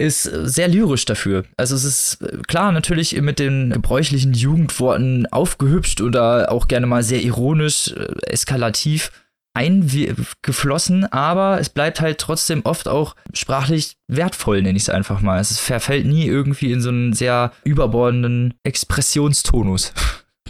[0.00, 1.44] ist sehr lyrisch dafür.
[1.56, 7.02] Also es ist äh, klar natürlich mit den gebräuchlichen Jugendworten aufgehübscht oder auch gerne mal
[7.02, 9.12] sehr ironisch, äh, eskalativ
[9.52, 15.40] eingeflossen, aber es bleibt halt trotzdem oft auch sprachlich wertvoll, nenne ich es einfach mal.
[15.40, 19.92] Es verfällt nie irgendwie in so einen sehr überbordenden Expressionstonus.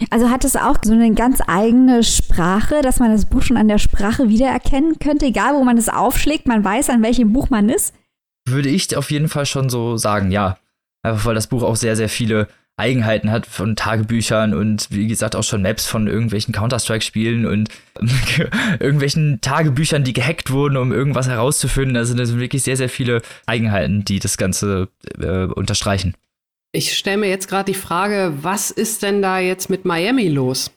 [0.09, 3.67] Also hat es auch so eine ganz eigene Sprache, dass man das Buch schon an
[3.67, 7.69] der Sprache wiedererkennen könnte, egal wo man es aufschlägt, man weiß, an welchem Buch man
[7.69, 7.93] ist?
[8.47, 10.57] Würde ich auf jeden Fall schon so sagen, ja.
[11.03, 12.47] Einfach weil das Buch auch sehr, sehr viele
[12.77, 17.69] Eigenheiten hat von Tagebüchern und wie gesagt auch schon Maps von irgendwelchen Counter-Strike-Spielen und
[18.79, 21.95] irgendwelchen Tagebüchern, die gehackt wurden, um irgendwas herauszufinden.
[21.95, 24.89] Also das sind wirklich sehr, sehr viele Eigenheiten, die das Ganze
[25.19, 26.15] äh, unterstreichen.
[26.73, 30.71] Ich stelle mir jetzt gerade die Frage, was ist denn da jetzt mit Miami los?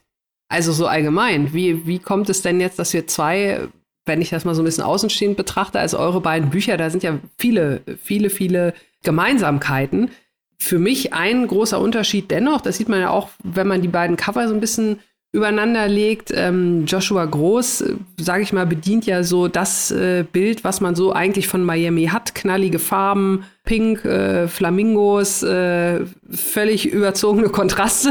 [0.49, 3.69] Also so allgemein, wie, wie kommt es denn jetzt, dass wir zwei,
[4.05, 7.03] wenn ich das mal so ein bisschen außenstehend betrachte, also eure beiden Bücher, da sind
[7.03, 10.11] ja viele, viele, viele Gemeinsamkeiten.
[10.59, 14.17] Für mich ein großer Unterschied dennoch, das sieht man ja auch, wenn man die beiden
[14.17, 14.99] Cover so ein bisschen
[15.35, 16.33] übereinander legt.
[16.35, 20.95] Ähm, Joshua Groß, äh, sage ich mal, bedient ja so das äh, Bild, was man
[20.95, 22.37] so eigentlich von Miami hat.
[22.37, 28.11] Knallige Farben, Pink, äh, Flamingos, äh, völlig überzogene Kontraste.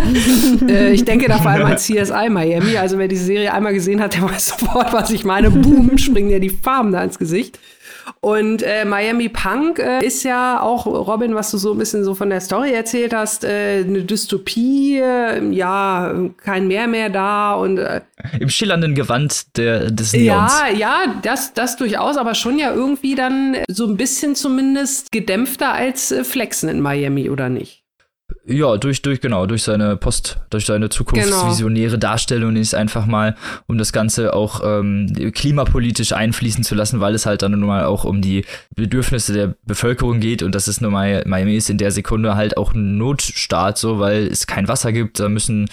[0.68, 2.76] äh, ich denke da vor allem an CSI Miami.
[2.76, 5.50] Also wer diese Serie einmal gesehen hat, der weiß sofort, was ich meine.
[5.50, 7.60] Boom, springen ja die Farben da ins Gesicht.
[8.20, 12.14] Und äh, Miami Punk äh, ist ja auch, Robin, was du so ein bisschen so
[12.14, 17.78] von der Story erzählt hast, äh, eine Dystopie, äh, ja, kein Meer mehr da und
[17.78, 18.00] äh,
[18.40, 20.52] im schillernden Gewand der, des Neons.
[20.70, 25.72] Ja, ja, das, das durchaus, aber schon ja irgendwie dann so ein bisschen zumindest gedämpfter
[25.72, 27.84] als äh, Flexen in Miami, oder nicht?
[28.46, 32.00] Ja, durch, durch, genau, durch seine Post, durch seine zukunftsvisionäre genau.
[32.00, 37.26] Darstellung ist einfach mal, um das Ganze auch ähm, klimapolitisch einfließen zu lassen, weil es
[37.26, 40.92] halt dann nun mal auch um die Bedürfnisse der Bevölkerung geht und das ist nun
[40.92, 44.92] mal, Miami ist in der Sekunde halt auch ein Notstaat, so, weil es kein Wasser
[44.92, 45.68] gibt, da müssen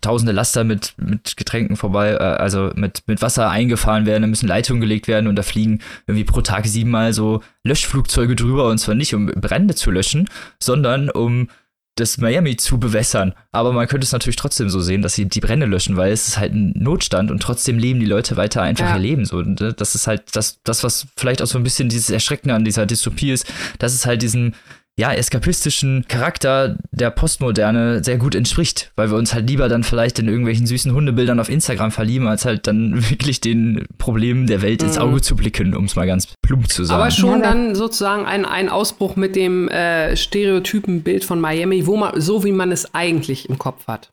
[0.00, 4.48] tausende Laster mit, mit Getränken vorbei, äh, also mit, mit Wasser eingefahren werden, da müssen
[4.48, 8.94] Leitungen gelegt werden und da fliegen irgendwie pro Tag siebenmal so Löschflugzeuge drüber und zwar
[8.94, 10.28] nicht um Brände zu löschen,
[10.58, 11.48] sondern um
[11.96, 13.34] das Miami zu bewässern.
[13.50, 16.28] Aber man könnte es natürlich trotzdem so sehen, dass sie die Brände löschen, weil es
[16.28, 18.96] ist halt ein Notstand und trotzdem leben die Leute weiter einfach ja.
[18.96, 19.24] ihr Leben.
[19.24, 22.54] So, äh, das ist halt das, das, was vielleicht auch so ein bisschen dieses Erschreckende
[22.54, 24.54] an dieser Dystopie ist, dass es halt diesen
[24.98, 30.18] ja, eskapistischen Charakter der Postmoderne sehr gut entspricht, weil wir uns halt lieber dann vielleicht
[30.18, 34.82] in irgendwelchen süßen Hundebildern auf Instagram verlieben, als halt dann wirklich den Problemen der Welt
[34.82, 35.02] ins mhm.
[35.02, 37.00] Auge zu blicken, um es mal ganz plump zu sagen.
[37.00, 42.20] Aber schon dann sozusagen ein, ein Ausbruch mit dem äh, Stereotypenbild von Miami, wo man,
[42.20, 44.10] so wie man es eigentlich im Kopf hat.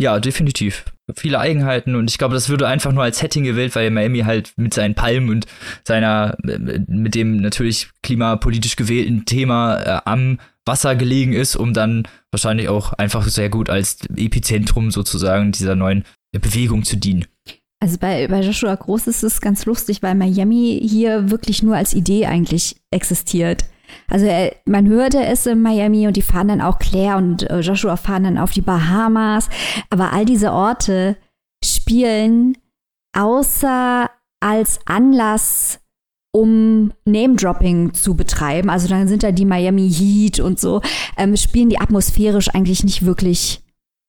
[0.00, 0.84] Ja, definitiv.
[1.16, 4.52] Viele Eigenheiten und ich glaube, das würde einfach nur als Setting gewählt, weil Miami halt
[4.56, 5.46] mit seinen Palmen und
[5.84, 12.68] seiner, mit dem natürlich klimapolitisch gewählten Thema äh, am Wasser gelegen ist, um dann wahrscheinlich
[12.68, 17.24] auch einfach sehr gut als Epizentrum sozusagen dieser neuen Bewegung zu dienen.
[17.80, 21.94] Also bei, bei Joshua Groß ist es ganz lustig, weil Miami hier wirklich nur als
[21.94, 23.64] Idee eigentlich existiert.
[24.10, 27.60] Also er, man hörte es in Miami und die fahren dann auch Claire und äh,
[27.60, 29.48] Joshua fahren dann auf die Bahamas.
[29.90, 31.16] Aber all diese Orte
[31.64, 32.56] spielen
[33.16, 34.10] außer
[34.40, 35.80] als Anlass,
[36.32, 38.70] um Name-Dropping zu betreiben.
[38.70, 40.82] Also dann sind da die Miami Heat und so,
[41.16, 43.62] ähm, spielen die atmosphärisch eigentlich nicht wirklich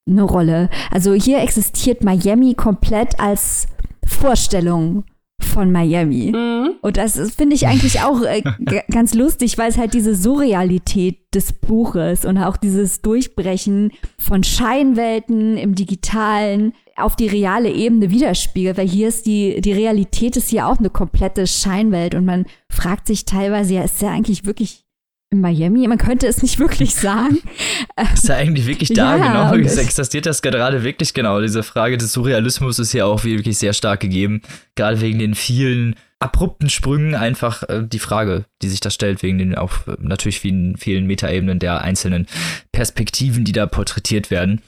[0.07, 0.69] eine Rolle.
[0.91, 3.67] Also hier existiert Miami komplett als
[4.05, 5.05] Vorstellung
[5.39, 6.31] von Miami.
[6.35, 6.75] Mhm.
[6.81, 8.41] Und das finde ich eigentlich auch äh,
[8.91, 15.57] ganz lustig, weil es halt diese Surrealität des Buches und auch dieses Durchbrechen von Scheinwelten
[15.57, 20.67] im Digitalen auf die reale Ebene widerspiegelt, weil hier ist die, die Realität ist hier
[20.67, 24.83] auch eine komplette Scheinwelt und man fragt sich teilweise, ja, ist der eigentlich wirklich
[25.31, 25.87] in Miami?
[25.87, 27.39] Man könnte es nicht wirklich sagen.
[28.13, 29.17] Ist er eigentlich wirklich da?
[29.17, 29.67] Ja, genau.
[29.67, 31.13] Existiert das gerade wirklich?
[31.13, 31.41] Genau.
[31.41, 34.41] Diese Frage des Surrealismus ist hier auch wirklich sehr stark gegeben.
[34.75, 39.37] Gerade wegen den vielen abrupten Sprüngen einfach äh, die Frage, die sich da stellt, wegen
[39.37, 42.27] den auch natürlich vielen, vielen Metaebenen der einzelnen
[42.71, 44.61] Perspektiven, die da porträtiert werden.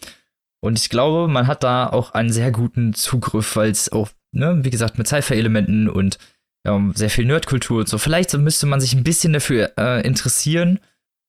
[0.64, 4.60] Und ich glaube, man hat da auch einen sehr guten Zugriff, weil es auch, ne,
[4.62, 6.20] wie gesagt, mit Cypher-Elementen und
[6.66, 7.98] ja, sehr viel Nerdkultur und so.
[7.98, 10.80] Vielleicht müsste man sich ein bisschen dafür äh, interessieren,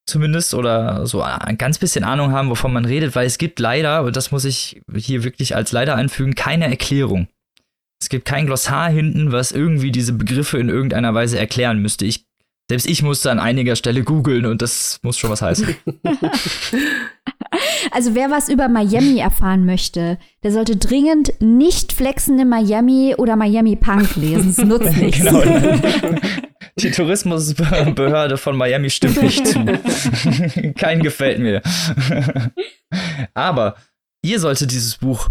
[0.07, 4.05] zumindest, oder so ein ganz bisschen Ahnung haben, wovon man redet, weil es gibt leider,
[4.05, 7.29] und das muss ich hier wirklich als leider einfügen, keine Erklärung.
[8.01, 12.05] Es gibt kein Glossar hinten, was irgendwie diese Begriffe in irgendeiner Weise erklären müsste.
[12.05, 12.27] Ich,
[12.69, 15.77] selbst ich musste an einiger Stelle googeln und das muss schon was heißen.
[17.91, 23.77] Also wer was über Miami erfahren möchte, der sollte dringend nicht flexende Miami oder Miami
[23.77, 24.51] Punk lesen.
[24.51, 25.25] Es nutzt nichts.
[25.25, 25.43] Genau.
[26.79, 29.65] Die Tourismusbehörde von Miami stimmt nicht zu.
[30.77, 31.61] Kein gefällt mir.
[33.35, 33.77] Aber
[34.23, 35.29] ihr solltet dieses Buch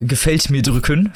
[0.00, 1.12] gefällt mir drücken.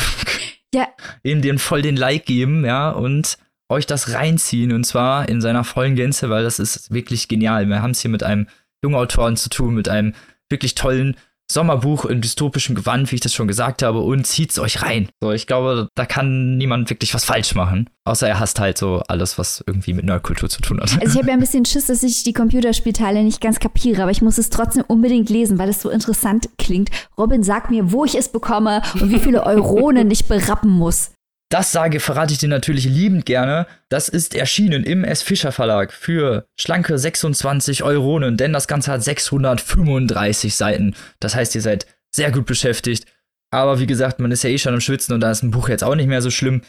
[0.74, 0.88] Ja.
[1.22, 5.64] In den voll den Like geben, ja, und euch das reinziehen und zwar in seiner
[5.64, 7.68] vollen Gänze, weil das ist wirklich genial.
[7.68, 8.46] Wir haben es hier mit einem
[8.82, 10.14] jungen Autoren zu tun, mit einem
[10.50, 11.16] wirklich tollen
[11.50, 15.10] Sommerbuch in dystopischem Gewand, wie ich das schon gesagt habe, und zieht's euch rein.
[15.20, 17.90] So, ich glaube, da kann niemand wirklich was falsch machen.
[18.04, 20.92] Außer er hasst halt so alles, was irgendwie mit Nerdkultur zu tun hat.
[20.92, 24.10] Also ich habe ja ein bisschen Schiss, dass ich die Computerspielteile nicht ganz kapiere, aber
[24.10, 26.90] ich muss es trotzdem unbedingt lesen, weil es so interessant klingt.
[27.18, 31.10] Robin, sag mir, wo ich es bekomme und wie viele Euronen ich berappen muss.
[31.54, 33.68] Das sage, verrate ich dir natürlich liebend gerne.
[33.88, 35.22] Das ist erschienen im S.
[35.22, 40.96] Fischer Verlag für schlanke 26 Euronen, denn das Ganze hat 635 Seiten.
[41.20, 43.06] Das heißt, ihr seid sehr gut beschäftigt.
[43.52, 45.68] Aber wie gesagt, man ist ja eh schon am Schwitzen und da ist ein Buch
[45.68, 46.62] jetzt auch nicht mehr so schlimm.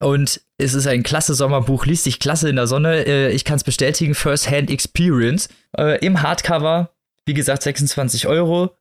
[0.00, 3.06] Und es ist ein klasse Sommerbuch, liest sich klasse in der Sonne.
[3.06, 5.48] Äh, ich kann es bestätigen, First Hand Experience.
[5.78, 6.90] Äh, Im Hardcover,
[7.24, 8.76] wie gesagt, 26 Euro.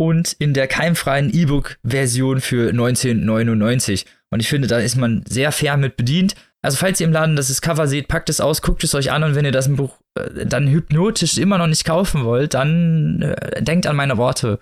[0.00, 4.06] Und in der keimfreien E-Book-Version für 1999.
[4.30, 6.34] Und ich finde, da ist man sehr fair mit bedient.
[6.62, 9.22] Also falls ihr im Laden das Cover seht, packt es aus, guckt es euch an
[9.22, 13.62] und wenn ihr das Buch äh, dann hypnotisch immer noch nicht kaufen wollt, dann äh,
[13.62, 14.58] denkt an meine Worte.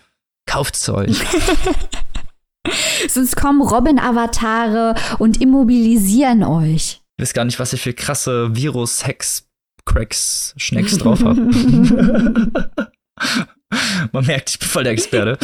[0.47, 1.19] Kauft es euch.
[3.09, 7.01] Sonst kommen Robin-Avatare und immobilisieren euch.
[7.17, 9.49] Ich weiß gar nicht, was ich für krasse Virus, Hex,
[9.87, 11.41] Cracks, Schnecks drauf habe.
[14.13, 15.39] Man merkt, ich bin voll der Experte.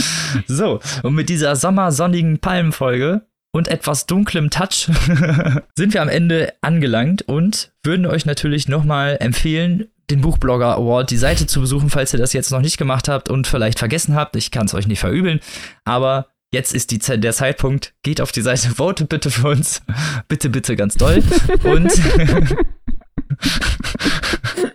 [0.47, 4.89] So, und mit dieser sommersonnigen Palmenfolge und etwas dunklem Touch
[5.77, 11.17] sind wir am Ende angelangt und würden euch natürlich nochmal empfehlen, den Buchblogger Award, die
[11.17, 14.37] Seite zu besuchen, falls ihr das jetzt noch nicht gemacht habt und vielleicht vergessen habt.
[14.37, 15.41] Ich kann es euch nicht verübeln,
[15.85, 17.95] aber jetzt ist die der Zeitpunkt.
[18.03, 19.83] Geht auf die Seite, votet bitte für uns.
[20.29, 21.23] bitte, bitte ganz doll.
[21.65, 21.93] Und,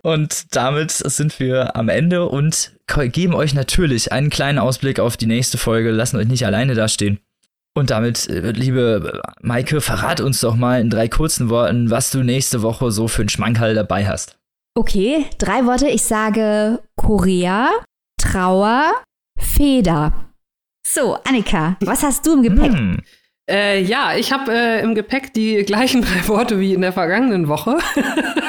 [0.08, 2.72] und damit sind wir am Ende und
[3.12, 7.20] geben euch natürlich einen kleinen Ausblick auf die nächste Folge, lassen euch nicht alleine dastehen.
[7.76, 12.24] Und damit, äh, liebe Maike, verrat uns doch mal in drei kurzen Worten, was du
[12.24, 14.38] nächste Woche so für einen Schmankerl dabei hast.
[14.76, 15.90] Okay, drei Worte.
[15.90, 17.70] Ich sage Korea,
[18.18, 18.94] Trauer,
[19.38, 20.14] Feder.
[20.88, 22.72] So, Annika, was hast du im Gepäck?
[22.72, 23.02] Hm.
[23.50, 27.48] Äh, ja, ich habe äh, im Gepäck die gleichen drei Worte wie in der vergangenen
[27.48, 27.78] Woche.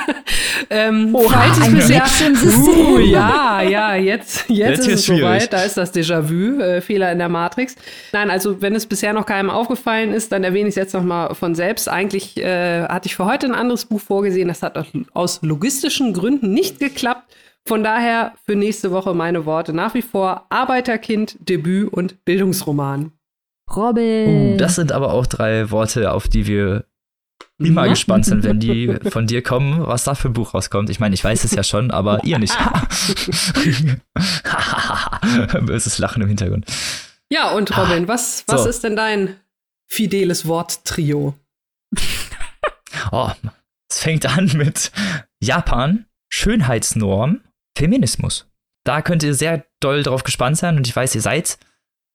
[0.71, 2.05] ähm, Oha, es bisher,
[2.45, 5.53] uh, ja, ja, jetzt, jetzt, ist es soweit.
[5.53, 7.77] Da ist das Déjà-vu, äh, Fehler in der Matrix.
[8.13, 11.05] Nein, also wenn es bisher noch keinem aufgefallen ist, dann erwähne ich es jetzt noch
[11.05, 11.89] mal von selbst.
[11.89, 14.49] Eigentlich äh, hatte ich für heute ein anderes Buch vorgesehen.
[14.49, 14.85] Das hat
[15.15, 17.33] aus logistischen Gründen nicht geklappt.
[17.65, 23.13] Von daher für nächste Woche meine Worte nach wie vor Arbeiterkind, Debüt und Bildungsroman.
[23.77, 24.55] Robin.
[24.55, 26.85] Uh, das sind aber auch drei Worte, auf die wir
[27.59, 27.91] immer ja.
[27.91, 30.91] gespannt sind, wenn die von dir kommen, was da für ein Buch rauskommt.
[30.91, 32.57] Ich meine, ich weiß es ja schon, aber ihr nicht.
[35.63, 36.67] Böses Lachen im Hintergrund.
[37.31, 38.69] Ja, und Robin, was, was so.
[38.69, 39.37] ist denn dein
[39.87, 41.35] fideles Worttrio?
[43.13, 43.31] oh,
[43.91, 44.93] es fängt an mit
[45.41, 47.41] Japan, Schönheitsnorm,
[47.77, 48.47] Feminismus.
[48.85, 51.59] Da könnt ihr sehr doll drauf gespannt sein und ich weiß, ihr seid's.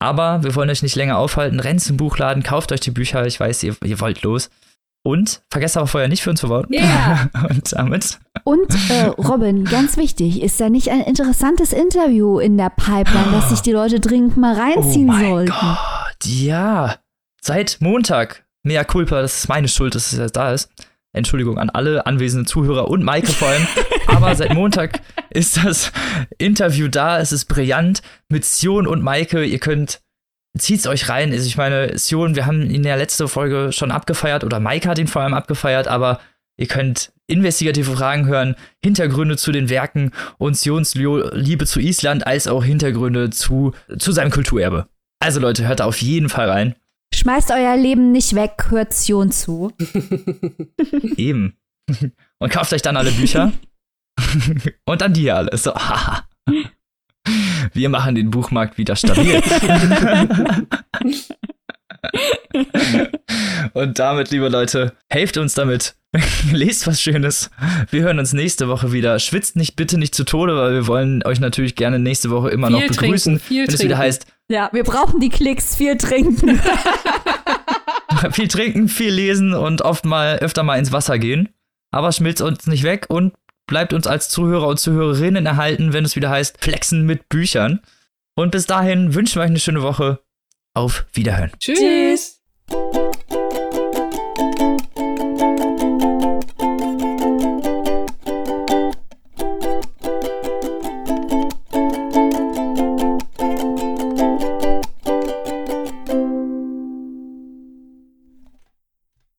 [0.03, 1.61] Aber wir wollen euch nicht länger aufhalten.
[1.61, 3.25] Rennt zum Buchladen, kauft euch die Bücher.
[3.25, 4.49] Ich weiß, ihr, ihr wollt los.
[5.01, 6.73] Und vergesst aber vorher nicht für uns zu voten.
[6.73, 6.81] Ja.
[6.81, 7.29] Yeah.
[7.49, 8.19] Und damit.
[8.43, 13.49] Und äh, Robin, ganz wichtig, ist da nicht ein interessantes Interview in der Pipeline, dass
[13.49, 15.51] sich die Leute dringend mal reinziehen oh sollten?
[15.51, 16.95] Gott, ja.
[17.41, 18.43] Seit Montag.
[18.63, 20.69] Mea culpa, das ist meine Schuld, dass es jetzt da ist.
[21.13, 23.67] Entschuldigung an alle anwesenden Zuhörer und Maike vor allem.
[24.07, 25.91] Aber seit Montag ist das
[26.37, 27.19] Interview da.
[27.19, 29.43] Es ist brillant mit Sion und Maike.
[29.43, 30.01] Ihr könnt,
[30.57, 31.31] zieht's euch rein.
[31.31, 34.89] Also ich meine, Sion, wir haben ihn in der letzten Folge schon abgefeiert oder Maike
[34.89, 36.19] hat ihn vor allem abgefeiert, aber
[36.57, 42.47] ihr könnt investigative Fragen hören, Hintergründe zu den Werken und Sions Liebe zu Island, als
[42.47, 44.87] auch Hintergründe zu, zu seinem Kulturerbe.
[45.19, 46.75] Also Leute, hört auf jeden Fall rein.
[47.13, 49.71] Schmeißt euer Leben nicht weg, hört Sion zu.
[51.15, 51.55] Eben.
[52.39, 53.53] Und kauft euch dann alle Bücher.
[54.85, 55.55] Und dann die alle.
[55.57, 56.27] So, haha.
[57.73, 59.41] Wir machen den Buchmarkt wieder stabil.
[63.73, 65.95] Und damit, liebe Leute, helft uns damit.
[66.51, 67.49] Lest was Schönes.
[67.89, 69.17] Wir hören uns nächste Woche wieder.
[69.19, 72.67] Schwitzt nicht bitte nicht zu Tode, weil wir wollen euch natürlich gerne nächste Woche immer
[72.67, 74.27] viel noch begrüßen, trinken, wenn es wieder heißt.
[74.49, 76.61] Ja, wir brauchen die Klicks, viel trinken.
[78.31, 81.49] viel trinken, viel lesen und oft mal öfter mal ins Wasser gehen.
[81.91, 83.33] Aber schmilzt uns nicht weg und
[83.67, 87.81] bleibt uns als Zuhörer und Zuhörerinnen erhalten, wenn es wieder heißt Flexen mit Büchern.
[88.35, 90.19] Und bis dahin wünschen wir euch eine schöne Woche.
[90.73, 91.51] Auf Wiederhören.
[91.59, 92.42] Tschüss.